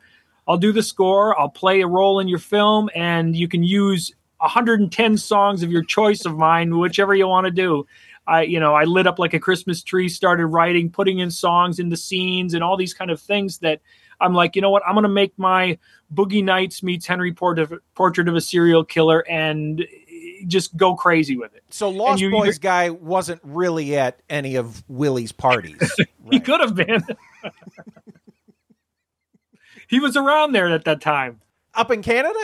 [0.48, 1.38] I'll do the score.
[1.40, 5.84] I'll play a role in your film, and you can use 110 songs of your
[5.84, 7.88] choice of mine, whichever you want to do."
[8.28, 11.80] I, you know, I lit up like a Christmas tree, started writing, putting in songs
[11.80, 13.82] into scenes, and all these kind of things that
[14.20, 14.84] I'm like, you know what?
[14.86, 15.78] I'm going to make my
[16.14, 19.86] Boogie Nights meets Henry Portrait of, Portrait of a Serial Killer and
[20.46, 21.64] just go crazy with it.
[21.70, 25.80] So Lost you- Boys guy wasn't really at any of Willie's parties.
[26.30, 27.02] He could have been.
[29.88, 31.40] he was around there at that time.
[31.74, 32.38] Up in Canada?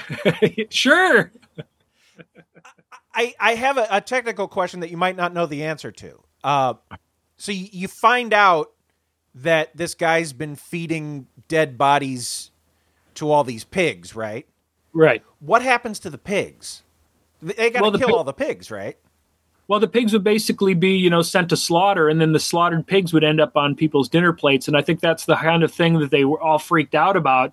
[0.70, 1.32] sure.
[3.12, 6.22] I, I have a, a technical question that you might not know the answer to.
[6.44, 6.74] Uh,
[7.36, 8.70] so you, you find out
[9.34, 12.52] that this guy's been feeding dead bodies
[13.18, 14.46] to all these pigs, right?
[14.92, 15.22] Right.
[15.40, 16.82] What happens to the pigs?
[17.42, 18.96] They got to Well, kill pig- all the pigs, right?
[19.68, 22.86] Well, the pigs would basically be, you know, sent to slaughter, and then the slaughtered
[22.86, 24.66] pigs would end up on people's dinner plates.
[24.66, 27.52] And I think that's the kind of thing that they were all freaked out about,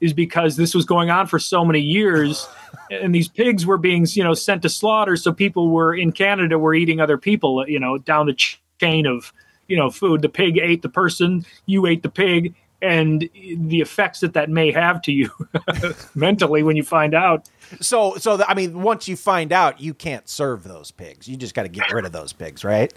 [0.00, 2.46] is because this was going on for so many years,
[2.90, 5.16] and these pigs were being, you know, sent to slaughter.
[5.16, 9.06] So people were in Canada were eating other people, you know, down the ch- chain
[9.06, 9.32] of,
[9.66, 10.20] you know, food.
[10.20, 14.70] The pig ate the person, you ate the pig, and the effects that that may
[14.72, 15.30] have to you
[16.14, 17.48] mentally when you find out.
[17.80, 21.26] So, so the, I mean, once you find out, you can't serve those pigs.
[21.26, 22.92] You just got to get rid of those pigs, right?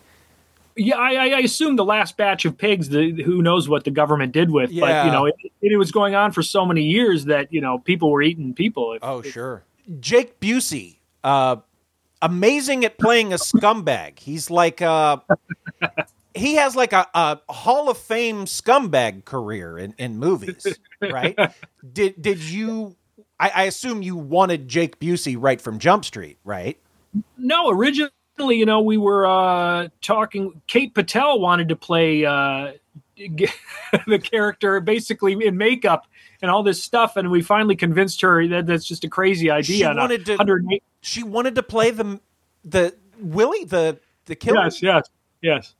[0.75, 4.31] Yeah, I, I- assume the last batch of pigs, the, who knows what the government
[4.33, 5.05] did with, but Yeah.
[5.05, 8.11] you know, it, it was going on for so many years that you know people
[8.11, 8.93] were eating people.
[8.93, 9.63] If- Oh, sure.
[9.99, 11.55] Jake Busey, uh,
[12.21, 14.19] amazing at playing a scumbag.
[14.19, 15.17] He's like uh
[16.37, 21.37] he has like a, a Hall of Fame scumbag career in, in movies, right?
[21.93, 22.95] did did you?
[23.39, 26.79] I, I assume you wanted Jake Busey right from Jump Street, right?
[27.37, 30.61] No, originally, you know, we were uh, talking.
[30.67, 32.73] Kate Patel wanted to play uh,
[33.17, 36.07] the character basically in makeup
[36.41, 39.89] and all this stuff, and we finally convinced her that that's just a crazy idea.
[39.89, 40.79] She wanted to.
[41.01, 42.19] She wanted to play the
[42.63, 44.63] the Willie the the killer.
[44.65, 45.03] Yes, yes,
[45.41, 45.75] yes.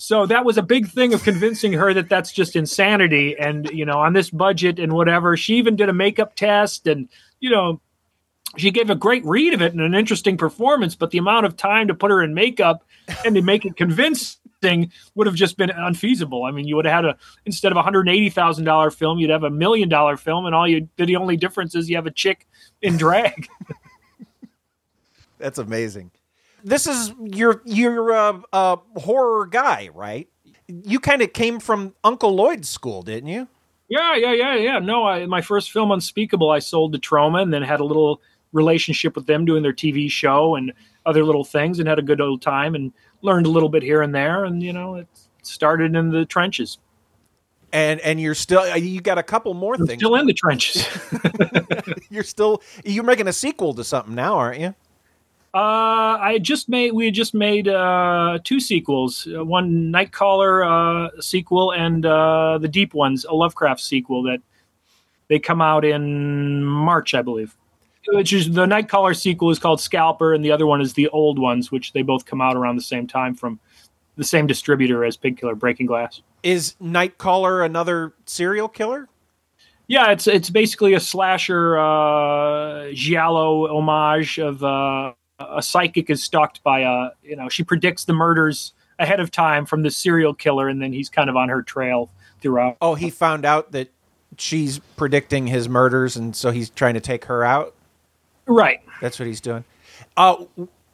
[0.00, 3.36] So that was a big thing of convincing her that that's just insanity.
[3.36, 7.08] And, you know, on this budget and whatever, she even did a makeup test and,
[7.40, 7.80] you know,
[8.56, 11.56] she gave a great read of it and an interesting performance, but the amount of
[11.56, 12.84] time to put her in makeup
[13.24, 16.44] and to make it convincing would have just been unfeasible.
[16.44, 19.18] I mean, you would have had a instead of a hundred eighty thousand dollar film,
[19.18, 22.06] you'd have a million dollar film, and all you the only difference is you have
[22.06, 22.46] a chick
[22.82, 23.48] in drag.
[25.38, 26.12] That's amazing.
[26.68, 30.28] This is your your uh, uh, horror guy, right?
[30.66, 33.48] You kind of came from Uncle Lloyd's school, didn't you?
[33.88, 34.78] Yeah, yeah, yeah, yeah.
[34.78, 38.20] No, I, my first film, Unspeakable, I sold to Troma and then had a little
[38.52, 40.72] relationship with them doing their TV show and
[41.06, 44.02] other little things and had a good old time and learned a little bit here
[44.02, 44.44] and there.
[44.44, 45.08] And, you know, it
[45.42, 46.78] started in the trenches.
[47.72, 50.00] And and you're still you got a couple more I'm things.
[50.00, 50.86] still in the trenches.
[52.10, 54.74] you're still you're making a sequel to something now, aren't you?
[55.58, 61.20] Uh, I just made we had just made uh, two sequels, uh, one Nightcaller uh,
[61.20, 64.38] sequel and uh, the Deep Ones, a Lovecraft sequel that
[65.26, 67.56] they come out in March, I believe.
[68.06, 71.40] Which is the Nightcaller sequel is called Scalper, and the other one is the old
[71.40, 73.58] ones, which they both come out around the same time from
[74.14, 76.22] the same distributor as Pig Killer Breaking Glass.
[76.44, 79.08] Is Nightcaller another serial killer?
[79.88, 86.62] Yeah, it's it's basically a slasher uh, giallo homage of uh, a psychic is stalked
[86.62, 90.68] by a you know she predicts the murders ahead of time from the serial killer,
[90.68, 92.76] and then he's kind of on her trail throughout.
[92.80, 93.90] Oh, he found out that
[94.36, 97.74] she's predicting his murders, and so he's trying to take her out.
[98.46, 98.80] Right.
[99.00, 99.64] That's what he's doing.
[100.16, 100.44] Uh,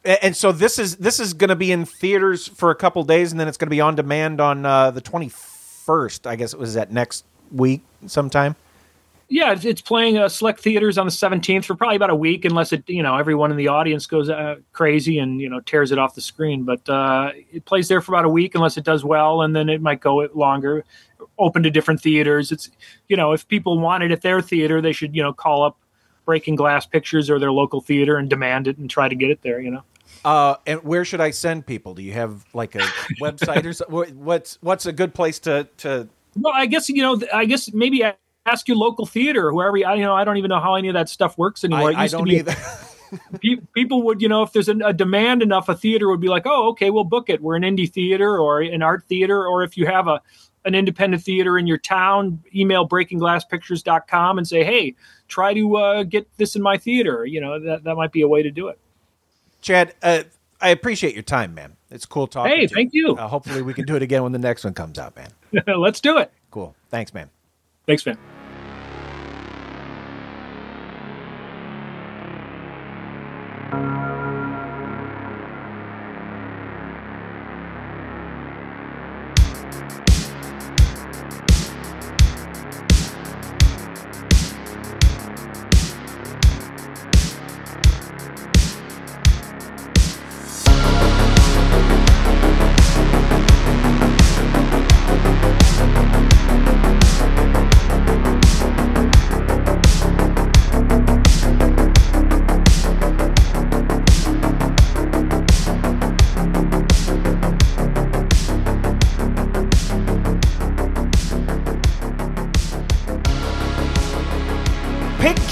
[0.03, 3.31] and so this is this is going to be in theaters for a couple days,
[3.31, 6.27] and then it's going to be on demand on uh, the twenty first.
[6.27, 8.55] I guess it was that next week sometime.
[9.27, 12.45] Yeah, it's, it's playing uh, select theaters on the 17th for probably about a week,
[12.45, 15.91] unless it, you know, everyone in the audience goes uh, crazy and you know tears
[15.91, 16.63] it off the screen.
[16.63, 19.67] But uh, it plays there for about a week, unless it does well, and then
[19.67, 20.85] it might go longer,
[21.39, 22.51] open to different theaters.
[22.51, 22.69] It's,
[23.07, 25.79] you know, if people want it at their theater, they should, you know, call up
[26.25, 29.41] Breaking Glass Pictures or their local theater and demand it and try to get it
[29.41, 29.59] there.
[29.59, 29.83] You know.
[30.23, 31.95] Uh, and where should I send people?
[31.95, 32.79] Do you have like a
[33.19, 36.07] website or so, what's what's a good place to to?
[36.35, 37.19] Well, I guess you know.
[37.33, 38.03] I guess maybe
[38.45, 39.77] ask your local theater, whoever.
[39.77, 40.15] You, I you know.
[40.15, 41.89] I don't even know how any of that stuff works anymore.
[41.89, 42.55] I- It I used to don't be- either.
[43.73, 46.43] people would, you know, if there's a, a demand enough, a theater would be like,
[46.45, 47.41] "Oh, okay, we'll book it.
[47.41, 50.21] We're an indie theater or an art theater, or if you have a
[50.65, 54.95] an independent theater in your town, email breakingglasspictures.com and say, "Hey,
[55.27, 58.27] try to uh, get this in my theater." You know, that that might be a
[58.27, 58.79] way to do it.
[59.61, 60.23] Chad, uh,
[60.59, 61.77] I appreciate your time, man.
[61.91, 62.51] It's cool talking.
[62.51, 62.61] To you.
[62.63, 63.15] Hey, thank you.
[63.15, 65.29] Uh, hopefully, we can do it again when the next one comes out, man.
[65.79, 66.31] Let's do it.
[66.51, 66.75] Cool.
[66.89, 67.29] Thanks, man.
[67.85, 68.17] Thanks, man.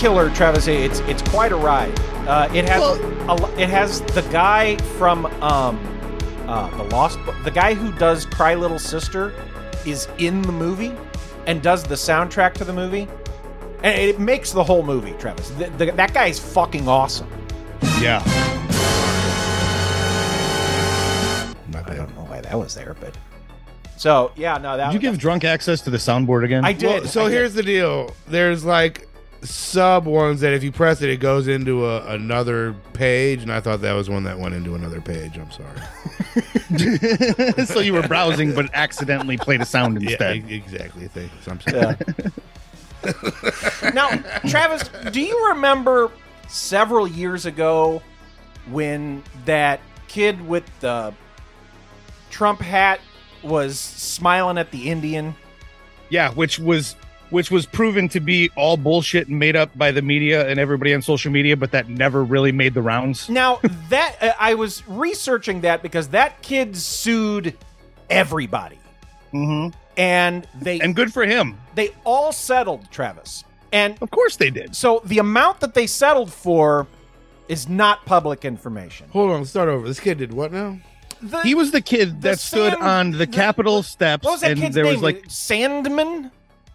[0.03, 0.67] Killer, Travis.
[0.67, 1.97] It's it's quite a ride.
[2.27, 5.79] Uh, it has a, it has the guy from um,
[6.45, 9.33] uh, the Lost, the guy who does Cry Little Sister,
[9.85, 10.93] is in the movie
[11.47, 13.07] and does the soundtrack to the movie,
[13.81, 15.13] and it makes the whole movie.
[15.13, 17.29] Travis, the, the, that guy's fucking awesome.
[18.01, 18.21] Yeah.
[21.73, 23.17] I don't know why that was there, but
[23.95, 26.65] so yeah, no, that Did you give drunk access to the soundboard again?
[26.65, 27.03] I did.
[27.03, 28.13] Well, so here's the deal.
[28.27, 29.07] There's like
[29.43, 33.59] sub ones that if you press it, it goes into a, another page, and I
[33.59, 35.37] thought that was one that went into another page.
[35.37, 35.79] I'm sorry.
[37.65, 40.49] so you were browsing, but accidentally played a sound instead.
[40.49, 41.07] e- exactly.
[41.07, 41.47] Thanks.
[41.47, 41.97] I'm sorry.
[43.93, 44.09] now,
[44.47, 46.11] Travis, do you remember
[46.47, 48.01] several years ago
[48.69, 51.13] when that kid with the
[52.29, 52.99] Trump hat
[53.43, 55.35] was smiling at the Indian?
[56.09, 56.95] Yeah, which was
[57.33, 60.93] which was proven to be all bullshit and made up by the media and everybody
[60.93, 63.27] on social media, but that never really made the rounds.
[63.27, 63.59] Now
[63.89, 67.57] that uh, I was researching that because that kid sued
[68.07, 68.77] everybody,
[69.33, 69.75] mm-hmm.
[69.97, 71.57] and they and good for him.
[71.73, 74.75] They all settled, Travis, and of course they did.
[74.75, 76.85] So the amount that they settled for
[77.49, 79.09] is not public information.
[79.09, 79.87] Hold on, let's start over.
[79.87, 80.77] This kid did what now?
[81.43, 84.59] he was the kid that stood Sand- on the Capitol steps, What was that and
[84.59, 84.93] kid's there name?
[84.93, 86.31] was like Sandman.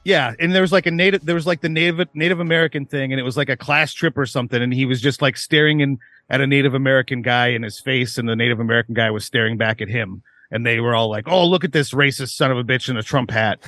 [0.09, 3.13] Yeah, and there was like a native there was like the native Native American thing
[3.13, 5.81] and it was like a class trip or something and he was just like staring
[5.81, 5.99] in
[6.31, 9.57] at a Native American guy in his face and the Native American guy was staring
[9.59, 12.57] back at him and they were all like, "Oh, look at this racist son of
[12.57, 13.61] a bitch in a Trump hat."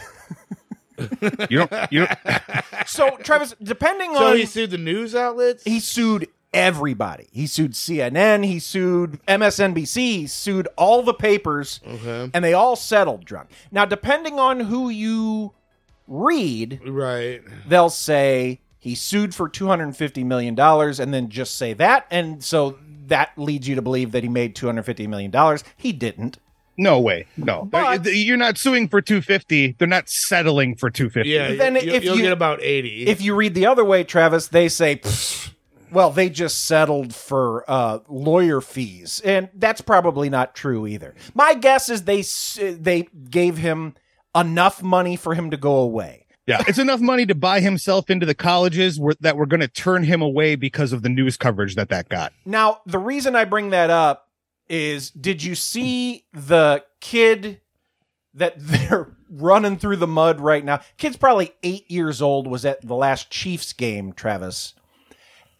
[1.51, 2.19] you don't you don't
[2.87, 5.63] So, Travis, depending on So on he sued the news outlets.
[5.65, 7.29] he sued everybody.
[7.33, 8.45] He sued CNN.
[8.45, 9.97] He sued MSNBC.
[9.97, 12.31] He sued all the papers, Okay.
[12.35, 13.51] and they all settled drunk.
[13.71, 15.53] Now, depending on who you
[16.11, 21.31] read, right, they'll say he sued for two hundred and fifty million dollars, and then
[21.31, 24.83] just say that, and so that leads you to believe that he made two hundred
[24.83, 25.65] fifty million dollars.
[25.77, 26.39] He didn't.
[26.77, 27.27] No way.
[27.37, 27.65] No.
[27.71, 29.73] but, You're not suing for 250.
[29.79, 31.29] They're not settling for 250.
[31.29, 33.07] Yeah, Then you, if you'll you- get about eighty.
[33.07, 35.03] If you read the other way, Travis, they say,
[35.93, 41.15] well, they just settled for uh, lawyer fees, and that's probably not true either.
[41.35, 42.23] My guess is they
[42.73, 43.95] they gave him
[44.35, 46.27] enough money for him to go away.
[46.47, 49.69] Yeah, it's enough money to buy himself into the colleges where, that were going to
[49.69, 52.33] turn him away because of the news coverage that that got.
[52.45, 54.29] Now, the reason I bring that up
[54.69, 57.61] is did you see the kid
[58.35, 60.81] that they're running through the mud right now?
[60.97, 64.75] Kid's probably eight years old, was at the last Chiefs game, Travis.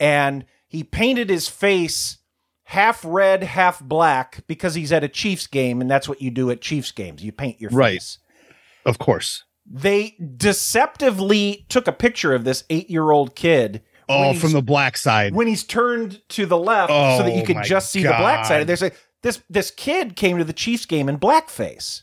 [0.01, 2.19] And he painted his face
[2.65, 6.51] half red, half black because he's at a Chiefs game, and that's what you do
[6.51, 7.23] at Chiefs games.
[7.23, 7.95] You paint your Right.
[7.95, 8.19] face.
[8.85, 9.45] Of course.
[9.73, 13.83] They deceptively took a picture of this eight year old kid.
[14.09, 15.35] Oh, from the black side.
[15.37, 18.45] when he's turned to the left so that you Oh, could just see the black
[18.45, 18.61] side.
[18.61, 18.91] And There's a
[19.23, 22.03] this this kid came to the Chiefs game in blackface.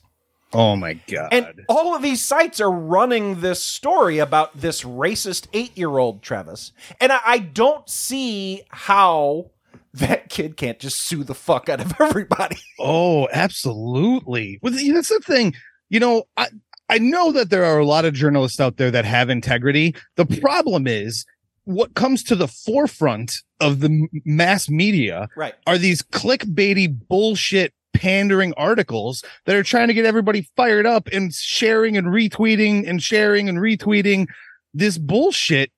[0.53, 1.27] Oh my god.
[1.33, 6.21] And all of these sites are running this story about this racist eight year old
[6.21, 6.71] Travis.
[7.01, 9.51] And I, I don't see how
[9.95, 12.55] that kid can't just sue the fuck out of everybody.
[12.79, 14.59] Oh, absolutely.
[14.61, 15.53] Well, that's the thing.
[15.89, 16.47] You know, I
[16.89, 19.95] I know that there are a lot of journalists out there that have integrity.
[20.15, 21.25] The problem is
[21.65, 25.53] what comes to the forefront of the mass media Right.
[25.65, 31.33] are these clickbaity bullshit pandering articles that are trying to get everybody fired up and
[31.33, 34.27] sharing and retweeting and sharing and retweeting
[34.73, 35.71] this bullshit.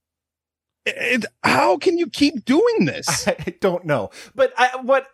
[0.86, 3.28] It, how can you keep doing this?
[3.28, 4.12] I don't know.
[4.36, 5.08] But I, what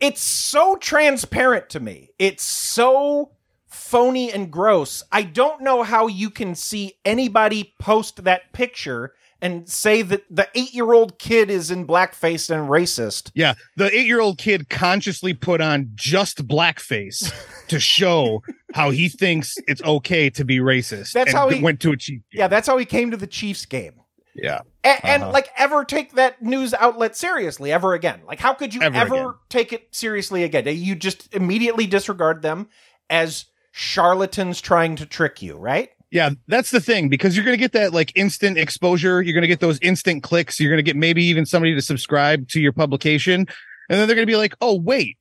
[0.00, 2.10] it's so transparent to me.
[2.18, 3.32] It's so
[3.70, 5.02] phony and gross.
[5.12, 9.12] I don't know how you can see anybody post that picture
[9.42, 13.30] and say that the 8-year-old kid is in blackface and racist.
[13.34, 17.32] Yeah, the eight year old kid consciously put on just blackface
[17.68, 18.42] to show
[18.74, 21.12] how he thinks it's okay to be racist.
[21.12, 22.20] That's and how he- went to a chief.
[22.34, 23.94] Yeah, that's how he came to the Chiefs game.
[24.34, 24.60] Yeah.
[24.84, 25.32] And Uh-huh.
[25.32, 29.38] like ever take that news outlet seriously ever again like how could you Ever ever,
[29.48, 32.68] take it seriously again you just immediately disregard them
[33.10, 37.60] as charlatans trying to trick you right Yeah, that's the thing because you're going to
[37.60, 39.22] get that like instant exposure.
[39.22, 40.58] You're going to get those instant clicks.
[40.58, 43.46] You're going to get maybe even somebody to subscribe to your publication.
[43.88, 45.18] And then they're going to be like, oh, wait,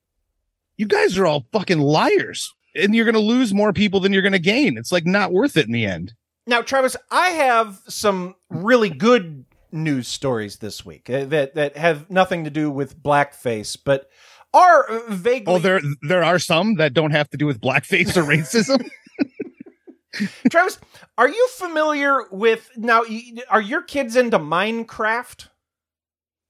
[0.78, 2.52] you guys are all fucking liars.
[2.76, 4.78] And you're going to lose more people than you're going to gain.
[4.78, 6.14] It's like not worth it in the end.
[6.48, 12.10] now travis i have some really good news stories this week uh, that that have
[12.10, 14.10] nothing to do with blackface but
[14.54, 18.18] are uh, vaguely Oh, there there are some that don't have to do with blackface
[18.18, 18.88] or racism.
[20.50, 20.80] travis
[21.20, 23.04] are you familiar with now
[23.50, 25.48] are your kids into minecraft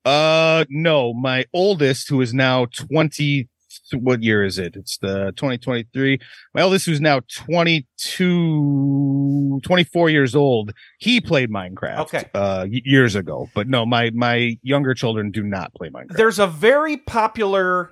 [0.05, 3.49] Uh, no, my oldest, who is now 20,
[3.93, 4.75] what year is it?
[4.75, 6.19] It's the 2023.
[6.53, 12.25] My eldest, who's now 22, 24 years old, he played Minecraft, Okay.
[12.33, 13.49] uh, years ago.
[13.53, 16.15] But no, my, my younger children do not play Minecraft.
[16.17, 17.91] There's a very popular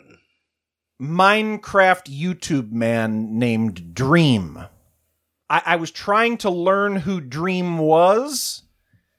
[1.02, 4.60] Minecraft YouTube man named Dream.
[5.50, 8.64] I, I was trying to learn who Dream was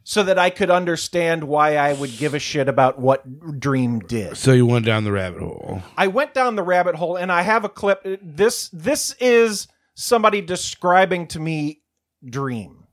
[0.08, 4.38] so that I could understand why I would give a shit about what Dream did.
[4.38, 5.82] So you went down the rabbit hole.
[5.98, 8.00] I went down the rabbit hole and I have a clip.
[8.22, 11.82] This this is somebody describing to me
[12.24, 12.84] Dream.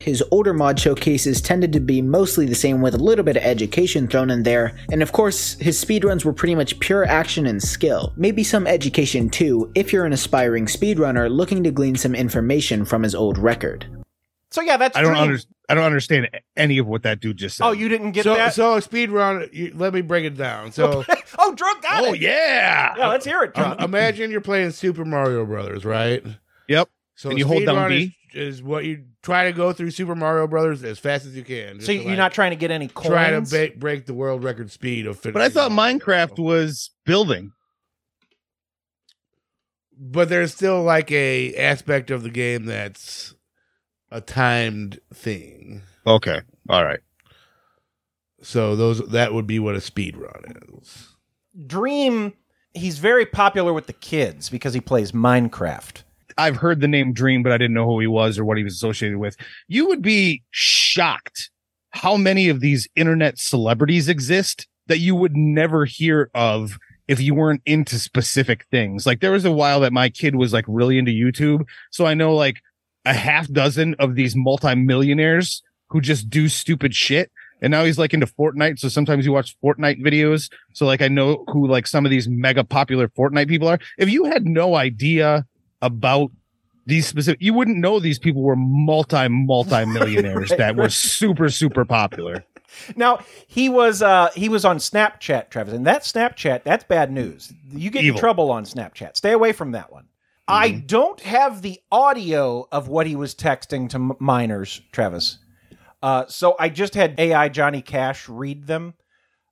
[0.00, 3.44] His older mod showcases tended to be mostly the same with a little bit of
[3.44, 7.62] education thrown in there, and of course, his speedruns were pretty much pure action and
[7.62, 8.12] skill.
[8.16, 13.04] Maybe some education too, if you're an aspiring speedrunner looking to glean some information from
[13.04, 13.86] his old record.
[14.50, 15.54] So yeah, that's I don't understand.
[15.68, 17.66] I don't understand any of what that dude just said.
[17.66, 18.54] Oh, you didn't get so, that?
[18.54, 19.48] So speed run.
[19.52, 20.70] You, let me break it down.
[20.70, 21.04] So
[21.38, 22.20] oh, drunk got oh it.
[22.20, 22.94] yeah.
[22.96, 26.24] Yeah, let's hear it, um, imagine you're playing Super Mario Brothers, right?
[26.68, 26.88] Yep.
[27.16, 28.16] So And you hold down speedrun B?
[28.34, 31.42] Is, is what you try to go through Super Mario Brothers as fast as you
[31.42, 31.80] can.
[31.80, 33.08] so you're like, not trying to get any coins?
[33.08, 35.20] try to ba- break the world record speed of.
[35.22, 37.52] But I thought Minecraft was building.
[39.98, 43.34] but there's still like a aspect of the game that's
[44.16, 45.82] a timed thing.
[46.06, 46.40] Okay.
[46.70, 47.00] All right.
[48.40, 50.42] So those that would be what a speed run
[50.80, 51.08] is.
[51.66, 52.32] Dream,
[52.72, 56.02] he's very popular with the kids because he plays Minecraft.
[56.38, 58.64] I've heard the name Dream, but I didn't know who he was or what he
[58.64, 59.36] was associated with.
[59.68, 61.50] You would be shocked
[61.90, 67.34] how many of these internet celebrities exist that you would never hear of if you
[67.34, 69.06] weren't into specific things.
[69.06, 71.66] Like there was a while that my kid was like really into YouTube.
[71.90, 72.62] So I know like
[73.06, 77.30] a half dozen of these multimillionaires who just do stupid shit.
[77.62, 78.78] And now he's like into Fortnite.
[78.78, 80.50] So sometimes you watch Fortnite videos.
[80.74, 83.78] So like I know who like some of these mega popular Fortnite people are.
[83.96, 85.46] If you had no idea
[85.80, 86.30] about
[86.84, 90.92] these specific, you wouldn't know these people were multi multi millionaires Right, that were right.
[90.92, 92.44] super super popular.
[92.94, 97.52] Now he was uh he was on Snapchat, Travis, and that Snapchat that's bad news.
[97.70, 99.16] You get in trouble on Snapchat.
[99.16, 100.05] Stay away from that one.
[100.48, 105.38] I don't have the audio of what he was texting to m- minors, Travis.
[106.02, 108.94] Uh, so I just had AI Johnny Cash read them.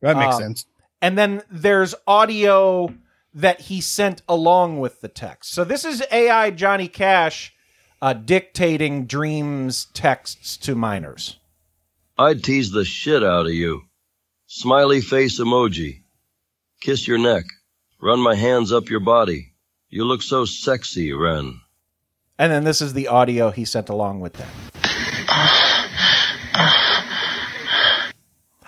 [0.02, 0.66] That makes Um, sense.
[1.02, 2.94] And then there's audio
[3.34, 5.52] that he sent along with the text.
[5.52, 7.52] So this is AI Johnny Cash
[8.00, 11.38] uh, dictating dreams texts to minors.
[12.16, 13.82] I'd tease the shit out of you.
[14.46, 16.02] Smiley face emoji.
[16.80, 17.44] Kiss your neck.
[18.00, 19.53] Run my hands up your body.
[19.94, 21.60] You look so sexy, Ren.
[22.36, 24.48] And then this is the audio he sent along with that.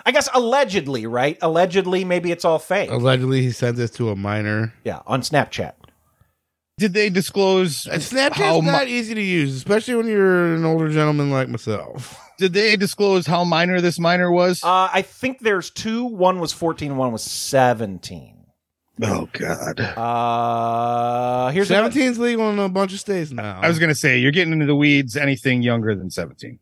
[0.05, 1.37] I guess allegedly, right?
[1.41, 2.89] Allegedly, maybe it's all fake.
[2.89, 4.73] Allegedly, he sent this to a minor.
[4.85, 5.73] Yeah, on Snapchat.
[6.77, 10.63] Did they disclose And Snapchat's how mu- not easy to use, especially when you're an
[10.63, 12.17] older gentleman like myself.
[12.37, 14.63] Did they disclose how minor this minor was?
[14.63, 16.05] Uh, I think there's two.
[16.05, 18.36] One was 14, one was 17.
[19.01, 19.79] Oh God.
[19.79, 23.59] Uh, here's another- 17's legal in a bunch of states now.
[23.61, 25.15] I was gonna say you're getting into the weeds.
[25.15, 26.59] Anything younger than 17.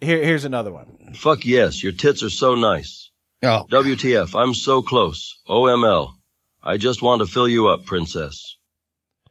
[0.00, 1.14] Here, here's another one.
[1.14, 3.10] Fuck yes, your tits are so nice.
[3.42, 3.66] Oh.
[3.70, 5.38] WTF, I'm so close.
[5.48, 6.12] OML.
[6.62, 8.56] I just want to fill you up, princess.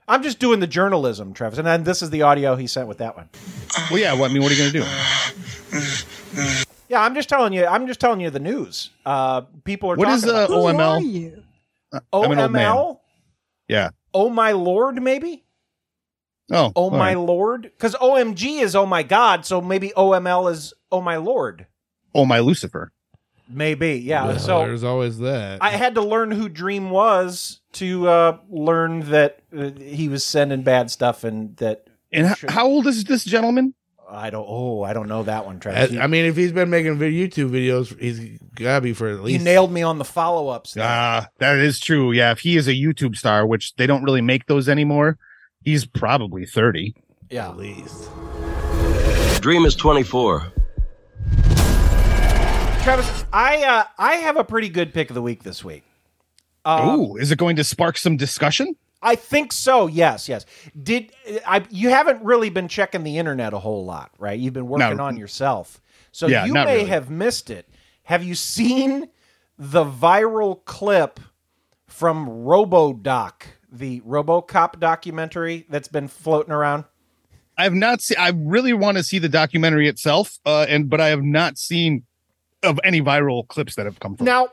[0.08, 2.98] I'm just doing the journalism, Travis, and then this is the audio he sent with
[3.00, 3.30] that one.
[3.90, 4.14] Well, yeah.
[4.14, 6.54] What I mean, what are you gonna do?
[6.90, 7.66] Yeah, I'm just telling you.
[7.66, 8.90] I'm just telling you the news.
[9.06, 11.02] Uh, people are What talking is uh, about
[11.94, 12.26] OML?
[12.26, 12.96] I'm an old man.
[13.68, 13.90] Yeah.
[14.14, 15.44] Oh my lord, maybe.
[16.52, 16.72] Oh.
[16.76, 17.18] Oh my right.
[17.18, 21.68] lord, because OMG is oh my god, so maybe OML is oh my lord.
[22.14, 22.92] Oh my Lucifer.
[23.50, 24.26] Maybe, yeah.
[24.26, 25.62] Well, so there's always that.
[25.62, 30.64] I had to learn who Dream was to uh, learn that uh, he was sending
[30.64, 31.88] bad stuff and that.
[32.12, 33.74] And h- how old is this gentleman?
[34.14, 34.46] I don't.
[34.48, 35.98] Oh, I don't know that one, Travis.
[35.98, 39.16] I, I mean, if he's been making vid- YouTube videos, he's gotta be for at
[39.18, 39.44] you least.
[39.44, 40.78] nailed me on the follow ups.
[40.80, 42.12] Ah, that is true.
[42.12, 45.18] Yeah, if he is a YouTube star, which they don't really make those anymore,
[45.64, 46.96] he's probably 30.
[47.30, 47.50] Yeah.
[47.50, 48.10] At least.
[49.42, 50.52] Dream is 24.
[52.84, 55.84] Travis, I uh, I have a pretty good pick of the week this week.
[56.66, 58.76] Um, Ooh, is it going to spark some discussion?
[59.04, 59.88] I think so.
[59.88, 60.46] Yes, yes.
[60.82, 61.12] Did
[61.46, 61.64] I?
[61.70, 64.40] You haven't really been checking the internet a whole lot, right?
[64.40, 65.04] You've been working No.
[65.04, 65.82] on yourself,
[66.12, 66.86] so Yeah, you may really.
[66.86, 67.68] have missed it.
[68.04, 69.10] Have you seen
[69.58, 71.20] the viral clip
[71.88, 73.34] from RoboDoc,
[73.72, 76.86] the RoboCop documentary that's been floating around?
[77.58, 78.18] I have not seen.
[78.20, 82.04] I really want to see the documentary itself, uh, and but I have not seen
[82.64, 84.26] of any viral clips that have come from.
[84.26, 84.48] Now,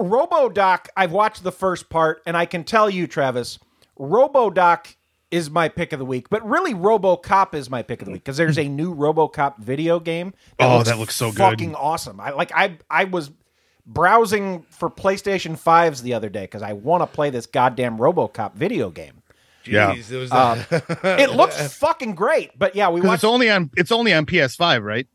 [0.00, 3.58] RoboDoc, I've watched the first part, and I can tell you, Travis,
[4.02, 4.96] RoboDoc
[5.30, 8.24] is my pick of the week, but really RoboCop is my pick of the week
[8.24, 10.34] because there's a new RoboCop video game.
[10.58, 11.38] Oh, that looks so good.
[11.38, 12.20] Fucking awesome!
[12.20, 12.52] I like.
[12.54, 13.30] I I was
[13.86, 18.54] browsing for PlayStation fives the other day because I want to play this goddamn RoboCop
[18.54, 19.22] video game.
[19.64, 19.94] Yeah.
[19.94, 23.14] It was Um, it looks fucking great, but yeah, we watched.
[23.14, 25.06] it's only on it's only on PS5, right?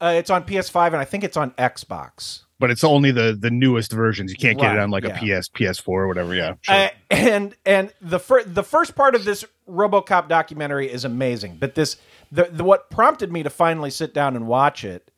[0.00, 2.42] Uh, it's on PS5 and I think it's on Xbox.
[2.58, 4.30] But it's only the the newest versions.
[4.30, 5.18] You can't get Right, it on like yeah.
[5.18, 6.34] a PS PS4 or whatever.
[6.34, 6.54] Yeah.
[6.62, 6.74] Sure.
[6.74, 11.74] Uh, and and the fir- the first part of this RoboCop documentary is amazing, but
[11.74, 11.96] this
[12.32, 15.10] the, the what prompted me to finally sit down and watch it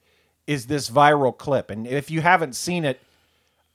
[0.49, 1.71] is this viral clip.
[1.71, 3.01] And if you haven't seen it,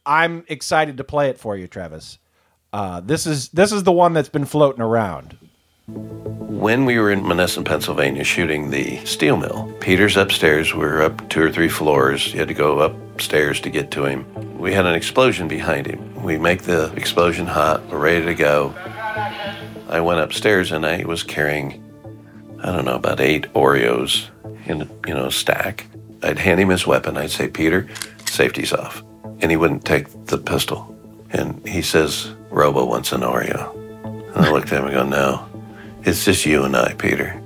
[0.05, 2.17] I'm excited to play it for you, Travis.
[2.73, 5.37] Uh, this is this is the one that's been floating around.
[5.87, 10.73] When we were in Monessen, Pennsylvania, shooting the steel mill, Peter's upstairs.
[10.73, 12.33] We were up two or three floors.
[12.33, 12.79] You had to go
[13.13, 14.25] upstairs to get to him.
[14.57, 16.23] We had an explosion behind him.
[16.23, 17.85] We make the explosion hot.
[17.87, 18.73] We're ready to go.
[19.87, 21.83] I went upstairs and I was carrying,
[22.61, 24.29] I don't know, about eight Oreos
[24.65, 25.85] in you know a stack.
[26.23, 27.17] I'd hand him his weapon.
[27.17, 27.87] I'd say, Peter,
[28.25, 29.03] safety's off,
[29.41, 30.89] and he wouldn't take the pistol.
[31.31, 33.75] And he says, Robo wants an Oreo.
[34.33, 35.45] And I looked at him and go, no.
[36.03, 37.39] It's just you and I, Peter.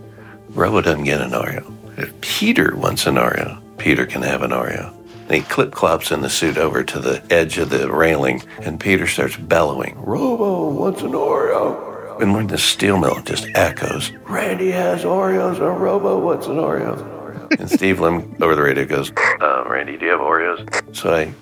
[0.49, 1.73] Robo doesn't get an Oreo.
[1.97, 4.93] If Peter wants an Oreo, Peter can have an Oreo.
[5.27, 8.79] And he clip clops in the suit over to the edge of the railing, and
[8.79, 12.21] Peter starts bellowing, Robo wants an Oreo.
[12.21, 17.17] And when the steel mill just echoes, Randy has Oreos, or Robo wants an Oreo.
[17.59, 19.11] And Steve Lim over the radio goes,
[19.41, 20.95] uh, Randy, do you have Oreos?
[20.95, 21.33] So I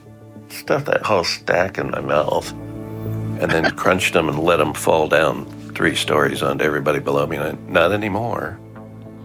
[0.49, 5.07] stuffed that whole stack in my mouth and then crunched them and let them fall
[5.07, 7.37] down three stories onto everybody below me.
[7.37, 8.59] And I, not anymore.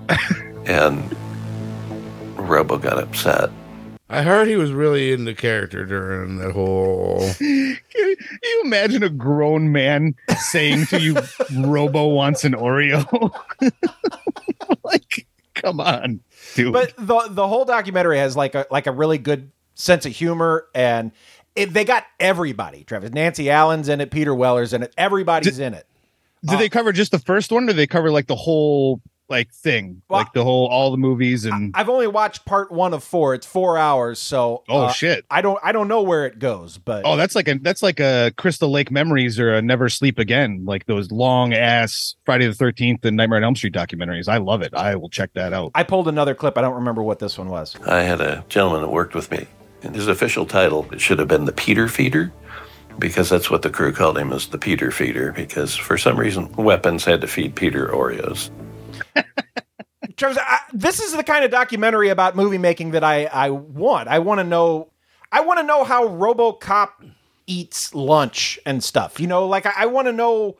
[0.67, 1.17] and
[2.37, 3.51] Robo got upset.
[4.13, 7.33] I heard he was really into the character during that whole.
[7.39, 10.17] Can you imagine a grown man
[10.51, 11.17] saying to you,
[11.57, 13.33] "Robo wants an Oreo"?
[14.85, 16.21] like, come on,
[16.57, 16.73] dude.
[16.73, 20.67] But the the whole documentary has like a like a really good sense of humor
[20.75, 21.13] and
[21.55, 22.83] it, they got everybody.
[22.83, 25.87] Travis, Nancy Allen's in it, Peter Weller's in it, everybody's in it.
[26.45, 29.01] Did they uh, cover just the first one, or did they cover like the whole
[29.31, 33.03] like thing, like the whole all the movies and I've only watched part one of
[33.05, 33.35] four.
[33.35, 35.25] It's four hours, so Oh, uh, shit.
[35.31, 38.01] I don't I don't know where it goes, but oh, that's like a that's like
[38.01, 42.55] a Crystal Lake Memories or a Never Sleep Again, like those long ass Friday the
[42.55, 44.29] Thirteenth and Nightmare on Elm Street documentaries.
[44.29, 44.75] I love it.
[44.75, 45.71] I will check that out.
[45.75, 46.59] I pulled another clip.
[46.59, 47.77] I don't remember what this one was.
[47.87, 49.47] I had a gentleman that worked with me,
[49.83, 52.33] and his official title it should have been the Peter Feeder,
[52.99, 56.51] because that's what the crew called him, as the Peter Feeder, because for some reason
[56.57, 58.51] weapons had to feed Peter Oreos.
[60.17, 64.09] Travis, I, this is the kind of documentary about movie making that I I want.
[64.09, 64.91] I want to know.
[65.33, 66.89] I want to know how RoboCop
[67.47, 69.21] eats lunch and stuff.
[69.21, 70.57] You know, like I, I want to know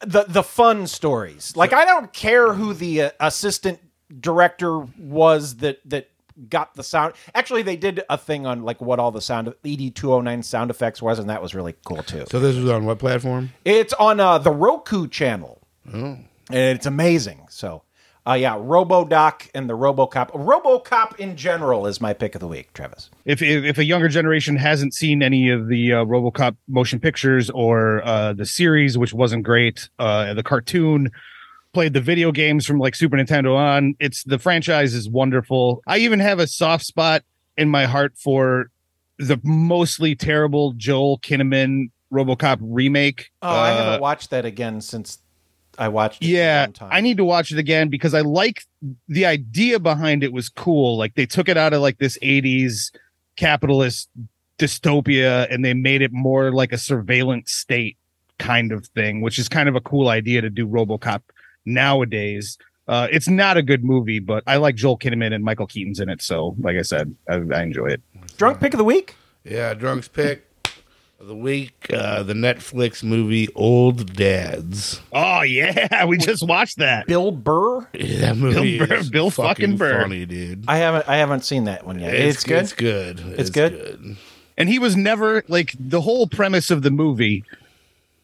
[0.00, 1.56] the the fun stories.
[1.56, 3.78] Like I don't care who the uh, assistant
[4.20, 6.10] director was that that
[6.50, 7.14] got the sound.
[7.34, 10.42] Actually, they did a thing on like what all the sound ED two hundred nine
[10.42, 12.24] sound effects was, and that was really cool too.
[12.30, 13.52] So this was on what platform?
[13.64, 15.62] It's on uh, the Roku channel,
[15.94, 16.18] Oh.
[16.50, 17.46] And it's amazing.
[17.50, 17.82] So,
[18.26, 20.30] uh, yeah, RoboDoc and the RoboCop.
[20.32, 23.08] RoboCop in general is my pick of the week, Travis.
[23.24, 27.50] If if, if a younger generation hasn't seen any of the uh, RoboCop motion pictures
[27.50, 31.10] or uh, the series, which wasn't great, uh, the cartoon,
[31.72, 35.82] played the video games from like Super Nintendo on, it's the franchise is wonderful.
[35.86, 37.22] I even have a soft spot
[37.56, 38.70] in my heart for
[39.18, 43.30] the mostly terrible Joel Kinnaman RoboCop remake.
[43.42, 45.18] Oh, I Uh, haven't watched that again since
[45.78, 46.22] I watched.
[46.22, 48.64] It yeah i need to watch it again because i like
[49.08, 52.92] the idea behind it was cool like they took it out of like this 80s
[53.36, 54.08] capitalist
[54.58, 57.96] dystopia and they made it more like a surveillance state
[58.38, 61.22] kind of thing which is kind of a cool idea to do robocop
[61.64, 62.58] nowadays
[62.88, 66.08] uh it's not a good movie but i like joel kinnaman and michael keaton's in
[66.08, 68.02] it so like i said i, I enjoy it
[68.36, 69.14] Drunk pick of the week.
[69.44, 70.45] Yeah, drunk's pick
[71.18, 71.86] of the week.
[71.92, 75.00] Uh, the Netflix movie Old Dads.
[75.12, 77.86] oh yeah we just watched that Bill Burr.
[77.94, 80.02] Yeah, that movie Bill Burr- is Bill fucking Burr.
[80.02, 80.64] funny, dude.
[80.68, 81.08] I haven't.
[81.08, 82.14] I haven't seen that one yet.
[82.14, 82.62] It's, good.
[82.62, 83.20] It's good.
[83.38, 84.16] It's good?
[84.58, 87.44] and he was never like the whole premise of the movie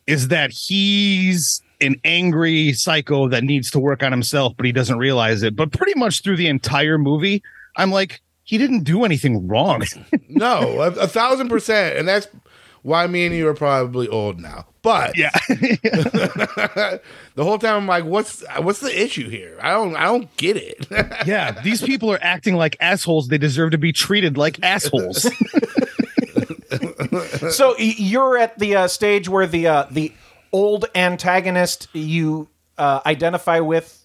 [0.06, 4.98] is that he's an angry psycho that needs to work on himself but he doesn't
[4.98, 7.42] realize it but pretty much through the entire movie
[7.76, 9.82] i'm like he didn't do anything wrong
[10.28, 12.26] no, a, a thousand percent, and that's
[12.82, 14.66] why me and you are probably old now.
[14.82, 17.00] But yeah, the
[17.36, 19.56] whole time I'm like, what's what's the issue here?
[19.62, 20.86] I don't I don't get it.
[21.26, 25.22] yeah these people are acting like assholes they deserve to be treated like assholes
[27.50, 30.12] so you're at the uh, stage where the uh, the
[30.52, 34.01] old antagonist you uh, identify with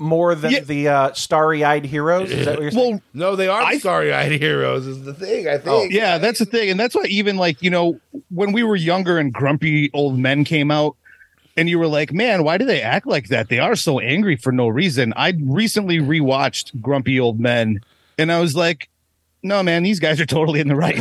[0.00, 2.32] more than the uh, starry-eyed heroes.
[2.32, 2.94] Is that what you're saying?
[2.94, 4.86] well no, they are starry-eyed heroes.
[4.86, 5.68] Is the thing I think.
[5.68, 6.70] Oh, yeah, that's the thing.
[6.70, 10.44] And that's why even like, you know, when we were younger and grumpy old men
[10.44, 10.96] came out
[11.56, 13.50] and you were like, man, why do they act like that?
[13.50, 15.12] They are so angry for no reason.
[15.16, 17.80] I recently rewatched Grumpy Old Men
[18.16, 18.88] and I was like,
[19.42, 20.96] no, man, these guys are totally in the right.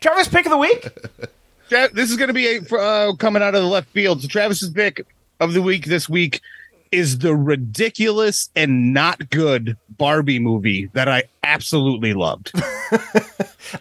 [0.00, 0.88] Travis pick of the week.
[1.68, 4.22] Tra- this is going to be a, uh, coming out of the left field.
[4.22, 5.06] So Travis's pick
[5.40, 6.40] of the week this week
[6.92, 12.52] is the ridiculous and not good Barbie movie that I absolutely loved.
[12.54, 13.04] I,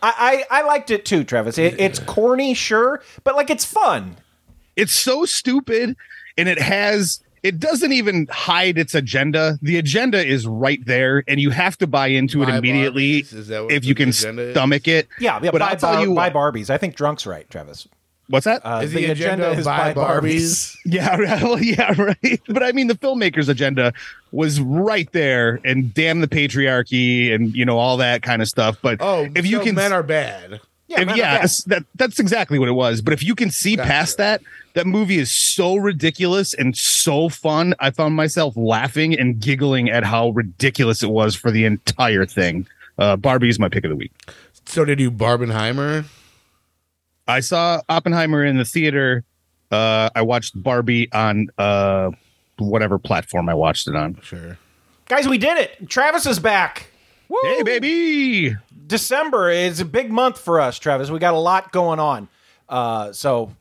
[0.01, 1.57] I I liked it too, Travis.
[1.57, 4.17] It, it's corny, sure, but like it's fun.
[4.75, 5.95] It's so stupid
[6.37, 9.57] and it has it doesn't even hide its agenda.
[9.61, 13.33] The agenda is right there and you have to buy into it immediately Barbies?
[13.33, 14.53] Is that what if you can agenda is?
[14.53, 15.07] stomach it.
[15.19, 15.51] Yeah, yeah.
[15.51, 16.69] but buy, I'll tell Bar- you buy Barbies.
[16.69, 17.87] I think drunk's right, Travis.
[18.29, 18.65] what's that?
[18.65, 20.75] Uh, Is the agenda is buy Barbies?
[20.85, 21.41] Yeah, right.
[21.43, 22.41] Well, yeah, right.
[22.47, 23.93] But I mean, the filmmaker's agenda
[24.31, 28.77] was right there, and damn the patriarchy, and you know all that kind of stuff.
[28.81, 30.61] But Oh, if you can, men are bad.
[30.87, 33.01] Yeah, if, yeah, that's- that that's exactly what it was.
[33.01, 34.41] But if you can see past that,
[34.73, 37.73] that movie is so ridiculous and so fun.
[37.79, 42.67] I found myself laughing and giggling at how ridiculous it was for the entire thing.
[42.99, 44.11] Uh, Barbie is my pick of the week.
[44.65, 46.05] So did you Barbenheimer?
[47.27, 49.23] I saw Oppenheimer in the theater.
[49.71, 52.11] Uh, I watched Barbie on uh,
[52.59, 54.19] whatever platform I watched it on.
[54.21, 54.57] Sure.
[55.07, 55.89] Guys, we did it.
[55.89, 56.91] Travis is back.
[57.43, 58.55] Hey, baby.
[58.85, 61.09] December is a big month for us, Travis.
[61.09, 62.27] We got a lot going on.
[62.67, 63.51] Uh, so,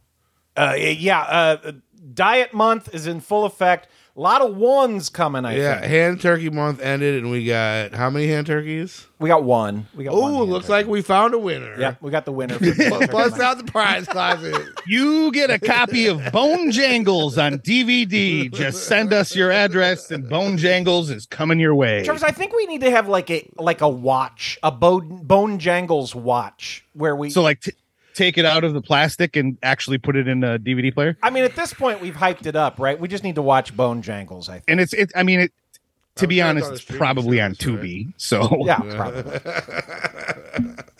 [0.56, 1.72] uh, yeah, uh,
[2.12, 3.88] diet month is in full effect.
[4.16, 5.90] A lot of ones coming, I yeah, think.
[5.90, 9.08] hand turkey month ended, and we got how many hand turkeys?
[9.18, 9.88] We got one.
[9.92, 10.32] We got one.
[10.34, 10.72] Oh, hand looks turkey.
[10.72, 11.74] like we found a winner.
[11.80, 12.54] Yeah, we got the winner.
[12.54, 14.54] For the Bust bust out the prize closet.
[14.86, 18.52] You get a copy of Bone Jangles on DVD.
[18.52, 22.04] Just send us your address, and Bone Jangles is coming your way.
[22.04, 25.58] Travis, I think we need to have like a like a watch, a bone bone
[25.58, 27.72] jangles watch, where we So, like, t-
[28.14, 31.18] take it out of the plastic and actually put it in a DVD player.
[31.22, 32.98] I mean, at this point, we've hyped it up, right?
[32.98, 34.48] We just need to watch Bone Jangles.
[34.48, 34.64] I think.
[34.68, 35.12] And it's it.
[35.14, 35.52] I mean, it.
[36.16, 38.12] To be sure it's honest, it's probably on Tubi.
[38.16, 39.40] So Yeah, probably.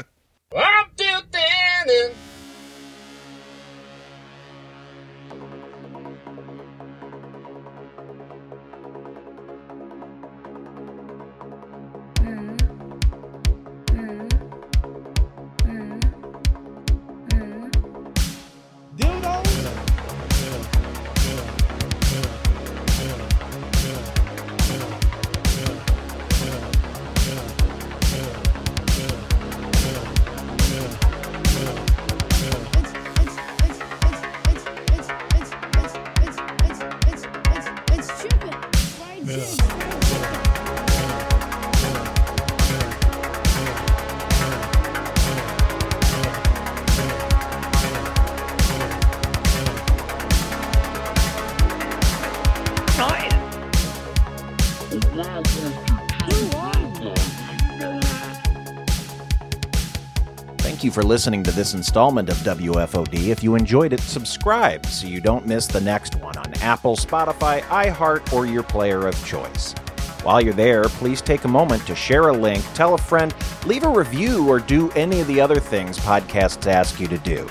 [60.95, 63.27] for listening to this installment of WFOD.
[63.27, 67.63] If you enjoyed it, subscribe so you don't miss the next one on Apple, Spotify,
[67.63, 69.75] iHeart, or your player of choice.
[70.23, 73.35] While you're there, please take a moment to share a link, tell a friend,
[73.67, 77.45] leave a review, or do any of the other things podcasts ask you to do.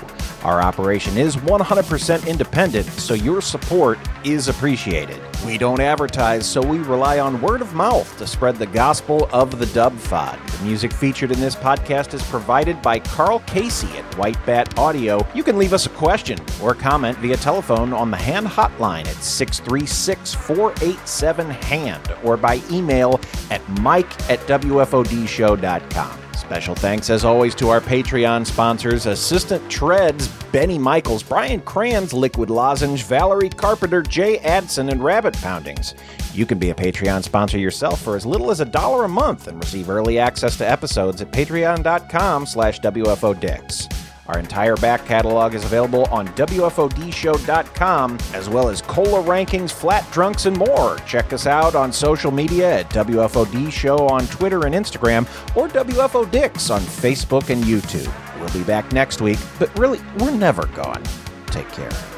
[0.44, 5.18] Our operation is 100% independent, so your support is appreciated.
[5.46, 9.58] We don't advertise, so we rely on word of mouth to spread the gospel of
[9.58, 10.38] the dub fod.
[10.58, 15.26] The music featured in this podcast is provided by Karl Casey at White Bat Audio.
[15.34, 19.16] You can leave us a question or comment via telephone on the hand hotline at
[19.16, 23.20] 636 487 HAND or by email
[23.50, 26.23] at mike at WFODshow.com.
[26.46, 32.50] Special thanks, as always, to our Patreon sponsors Assistant Treads, Benny Michaels, Brian Crans, Liquid
[32.50, 35.94] Lozenge, Valerie Carpenter, Jay Adson, and Rabbit Poundings.
[36.34, 39.48] You can be a Patreon sponsor yourself for as little as a dollar a month
[39.48, 44.03] and receive early access to episodes at patreon.com slash WFODix.
[44.26, 50.46] Our entire back catalog is available on WFODshow.com, as well as cola rankings, flat drunks,
[50.46, 50.96] and more.
[51.06, 56.74] Check us out on social media at WFOD Show on Twitter and Instagram, or WFODix
[56.74, 58.10] on Facebook and YouTube.
[58.40, 61.02] We'll be back next week, but really, we're never gone.
[61.46, 62.13] Take care.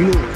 [0.00, 0.31] Want